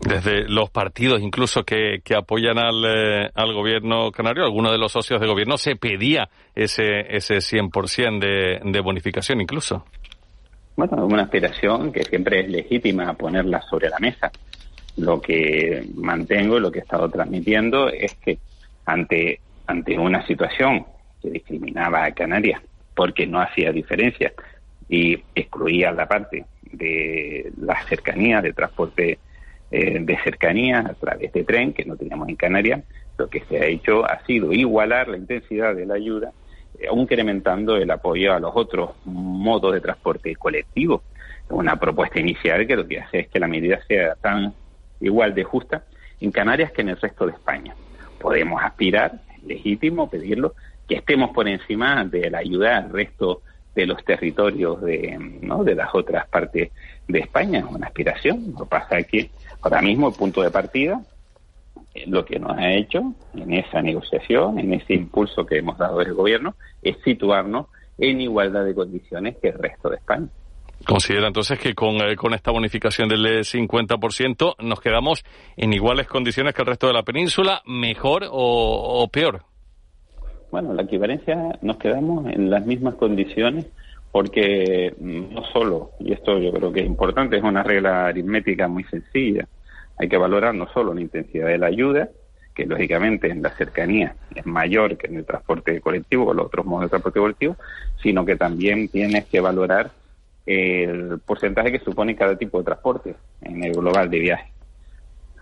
[0.00, 4.92] desde los partidos incluso que, que apoyan al, eh, al gobierno canario, algunos de los
[4.92, 9.84] socios de gobierno, se pedía ese, ese 100% de, de bonificación incluso.
[10.76, 14.30] Bueno, una aspiración que siempre es legítima ponerla sobre la mesa.
[14.96, 18.38] Lo que mantengo, lo que he estado transmitiendo es que
[18.86, 20.84] ante, ante una situación
[21.22, 22.60] que discriminaba a Canarias
[22.94, 24.32] porque no hacía diferencia
[24.88, 29.18] y excluía la parte de la cercanía de transporte
[29.74, 32.84] eh, de cercanía a través de tren que no teníamos en Canarias,
[33.18, 36.32] lo que se ha hecho ha sido igualar la intensidad de la ayuda
[36.92, 41.02] incrementando el apoyo a los otros modos de transporte colectivo.
[41.48, 44.54] Una propuesta inicial que lo que hace es que la medida sea tan
[45.00, 45.84] igual de justa
[46.20, 47.74] en Canarias que en el resto de España.
[48.20, 50.54] Podemos aspirar, es legítimo pedirlo,
[50.88, 53.42] que estemos por encima de la ayuda al resto
[53.74, 55.64] de los territorios de, ¿no?
[55.64, 56.70] de las otras partes
[57.08, 57.58] de España.
[57.58, 58.52] Es una aspiración.
[58.52, 59.30] Lo que pasa es que
[59.64, 61.00] ahora mismo el punto de partida,
[61.94, 66.00] eh, lo que nos ha hecho en esa negociación, en ese impulso que hemos dado
[66.00, 67.66] el gobierno, es situarnos
[67.98, 70.28] en igualdad de condiciones que el resto de España.
[70.86, 75.24] Considera entonces que con, eh, con esta bonificación del 50% nos quedamos
[75.56, 79.42] en iguales condiciones que el resto de la península, mejor o, o peor.
[80.50, 83.66] Bueno, la equivalencia nos quedamos en las mismas condiciones
[84.14, 88.84] porque no solo, y esto yo creo que es importante, es una regla aritmética muy
[88.84, 89.48] sencilla,
[89.98, 92.10] hay que valorar no solo la intensidad de la ayuda,
[92.54, 96.64] que lógicamente en la cercanía es mayor que en el transporte colectivo o los otros
[96.64, 97.56] modos de transporte colectivo,
[98.04, 99.90] sino que también tienes que valorar
[100.46, 104.52] el porcentaje que supone cada tipo de transporte en el global de viaje.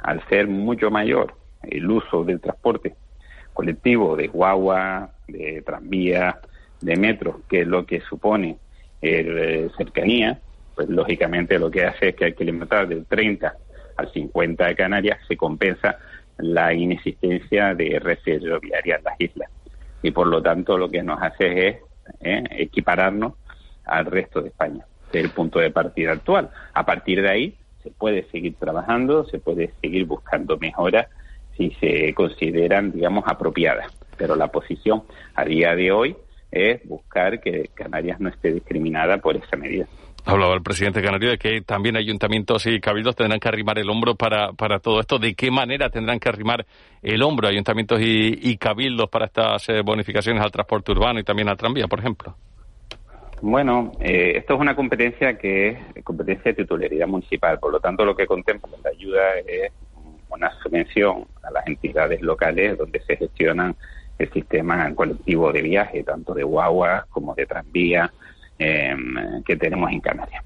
[0.02, 2.94] Al ser mucho mayor el uso del transporte
[3.52, 6.40] colectivo, de guagua, de tranvía,
[6.80, 8.61] de metro, que es lo que supone
[9.03, 10.38] eh, cercanía,
[10.74, 13.55] pues lógicamente lo que hace es que al kilómetro del 30
[13.96, 15.98] al 50 de Canarias se compensa
[16.38, 19.50] la inexistencia de red ferroviaria en las islas.
[20.03, 21.76] Y por lo tanto lo que nos hace es
[22.20, 23.34] eh, equipararnos
[23.84, 26.50] al resto de España, del punto de partida actual.
[26.72, 31.07] A partir de ahí se puede seguir trabajando, se puede seguir buscando mejoras
[31.57, 33.86] si se consideran, digamos, apropiadas.
[34.16, 35.03] Pero la posición
[35.34, 36.16] a día de hoy
[36.53, 39.86] es buscar que Canarias no esté discriminada por esa medida.
[40.24, 44.14] Hablaba el presidente canario de que también ayuntamientos y cabildos tendrán que arrimar el hombro
[44.14, 45.18] para, para todo esto.
[45.18, 46.64] ¿De qué manera tendrán que arrimar
[47.03, 51.57] el hombro ayuntamientos y, cabildos para estas eh, bonificaciones al transporte urbano y también al
[51.57, 52.36] tranvía, por ejemplo?
[53.40, 57.59] Bueno, eh, esto es una competencia que es competencia de titularidad municipal.
[57.59, 59.72] Por lo tanto, lo que contempla la ayuda es
[60.30, 63.74] una subvención a las entidades locales donde se gestionan
[64.22, 68.12] el sistema colectivo de viaje, tanto de guaguas como de tranvía
[68.58, 70.44] em, que tenemos en Canarias.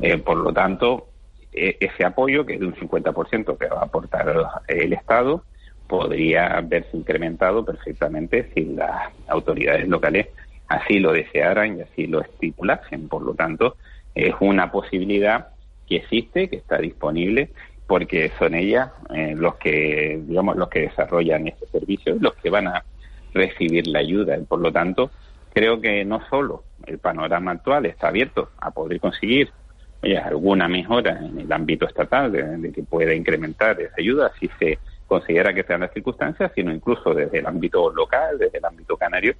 [0.00, 1.08] Eh, por lo tanto,
[1.52, 4.34] e, ese apoyo, que es de un 50% que va a aportar
[4.68, 5.44] el Estado,
[5.86, 10.28] podría verse incrementado perfectamente si las autoridades locales
[10.68, 13.08] así lo desearan y así lo estipulasen.
[13.08, 13.76] Por lo tanto,
[14.14, 15.48] es una posibilidad
[15.86, 17.50] que existe, que está disponible
[17.88, 22.68] porque son ellas eh, los que digamos los que desarrollan ese servicio los que van
[22.68, 22.84] a
[23.34, 24.36] recibir la ayuda.
[24.36, 25.10] Y por lo tanto
[25.52, 29.50] creo que no solo el panorama actual está abierto a poder conseguir
[30.02, 34.78] oye, alguna mejora en el ámbito estatal de, que pueda incrementar esa ayuda si se
[35.06, 39.34] considera que sean las circunstancias sino incluso desde el ámbito local desde el ámbito canario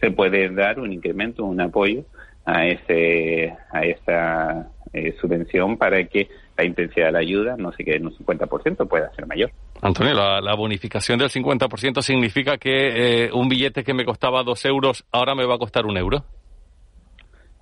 [0.00, 2.04] se puede dar un incremento un apoyo
[2.44, 7.84] a ese a esa eh, subvención para que la intensidad de la ayuda no se
[7.84, 9.50] quede en un 50%, pueda ser mayor.
[9.80, 15.04] Antonio, la, bonificación del 50% significa que eh, un billete que me costaba dos euros
[15.10, 16.24] ahora me va a costar un euro.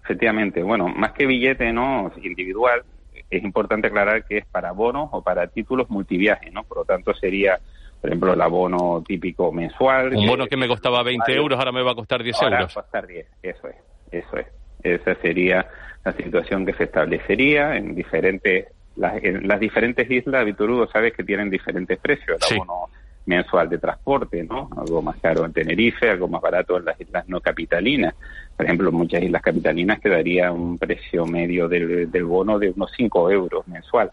[0.05, 2.82] Efectivamente, bueno, más que billete no individual,
[3.30, 6.64] es importante aclarar que es para bonos o para títulos multiviaje, ¿no?
[6.64, 7.59] Por lo tanto sería,
[8.01, 10.14] por ejemplo, el abono típico mensual.
[10.16, 12.76] Un bono que me costaba 20 euros ahora me va a costar 10 ahora euros.
[12.76, 13.76] Va a costar 10, eso es,
[14.11, 14.47] eso es.
[14.82, 15.66] Esa sería
[16.05, 18.66] la situación que se establecería en diferentes
[19.01, 22.39] las, en las diferentes islas, Víctor Hugo, sabes que tienen diferentes precios.
[22.51, 22.89] El abono
[23.27, 24.69] mensual de transporte, ¿no?
[24.77, 28.15] Algo más caro en Tenerife, algo más barato en las islas no capitalinas.
[28.57, 32.91] Por ejemplo, en muchas islas capitalinas quedaría un precio medio del, del bono de unos
[32.97, 34.11] 5 euros mensual.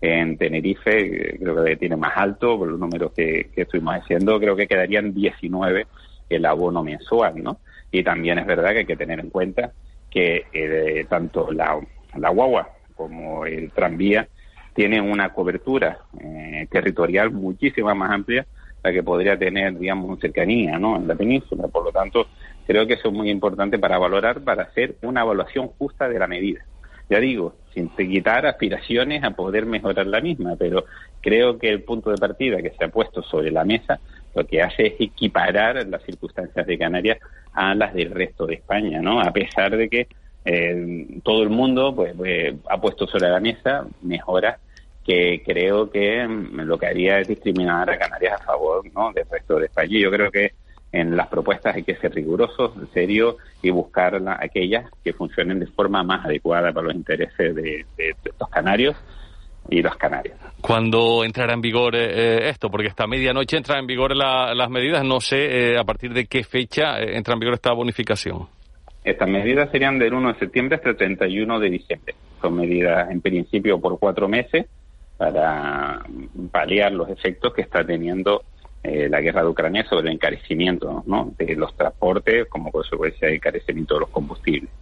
[0.00, 4.56] En Tenerife creo que tiene más alto, por los números que, que estuvimos haciendo, creo
[4.56, 5.86] que quedarían 19
[6.28, 7.58] el abono mensual, ¿no?
[7.90, 9.72] Y también es verdad que hay que tener en cuenta
[10.10, 11.78] que eh, tanto la,
[12.16, 14.28] la guagua como el tranvía
[14.74, 18.46] tienen una cobertura eh, territorial muchísimo más amplia
[18.82, 20.96] la que podría tener, digamos, cercanía ¿no?
[20.96, 21.66] en la península.
[21.66, 22.28] Por lo tanto,
[22.66, 26.28] creo que eso es muy importante para valorar, para hacer una evaluación justa de la
[26.28, 26.64] medida.
[27.08, 30.84] Ya digo, sin quitar aspiraciones a poder mejorar la misma, pero
[31.20, 33.98] creo que el punto de partida que se ha puesto sobre la mesa
[34.34, 37.18] lo que hace es equiparar las circunstancias de Canarias
[37.54, 39.20] a las del resto de España, ¿no?
[39.20, 40.08] A pesar de que
[40.48, 44.60] eh, todo el mundo pues, pues, ha puesto sobre la mesa mejoras
[45.04, 49.12] que creo que mm, lo que haría es discriminar a Canarias a favor ¿no?
[49.12, 49.98] del resto de España.
[49.98, 50.52] Yo creo que
[50.92, 56.04] en las propuestas hay que ser rigurosos, serios y buscar aquellas que funcionen de forma
[56.04, 58.94] más adecuada para los intereses de, de, de canarios
[59.68, 60.38] y los canarios.
[60.60, 62.70] ¿Cuándo entrará en vigor eh, esto?
[62.70, 65.04] Porque esta medianoche entra en vigor las medidas.
[65.04, 68.46] No sé a partir de qué fecha entra en vigor esta bonificación.
[69.06, 72.16] Estas medidas serían del 1 de septiembre hasta el 31 de diciembre.
[72.42, 74.66] Son medidas en principio por cuatro meses
[75.16, 76.04] para
[76.50, 78.42] paliar los efectos que está teniendo
[78.82, 81.04] eh, la guerra de Ucrania sobre el encarecimiento
[81.38, 84.72] de los transportes como consecuencia del encarecimiento de los combustibles.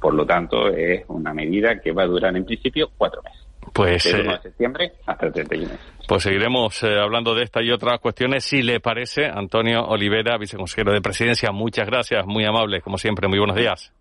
[0.00, 3.47] Por lo tanto, es una medida que va a durar en principio cuatro meses.
[3.72, 5.74] Pues, Del 1 de eh, septiembre hasta el 31.
[6.06, 9.26] Pues seguiremos eh, hablando de esta y otras cuestiones, si le parece.
[9.26, 13.92] Antonio Olivera, viceconsejero de Presidencia, muchas gracias, muy amable, como siempre, muy buenos días.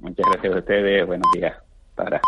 [0.00, 1.56] Muchas gracias a ustedes, buenos días.
[1.94, 2.20] Para.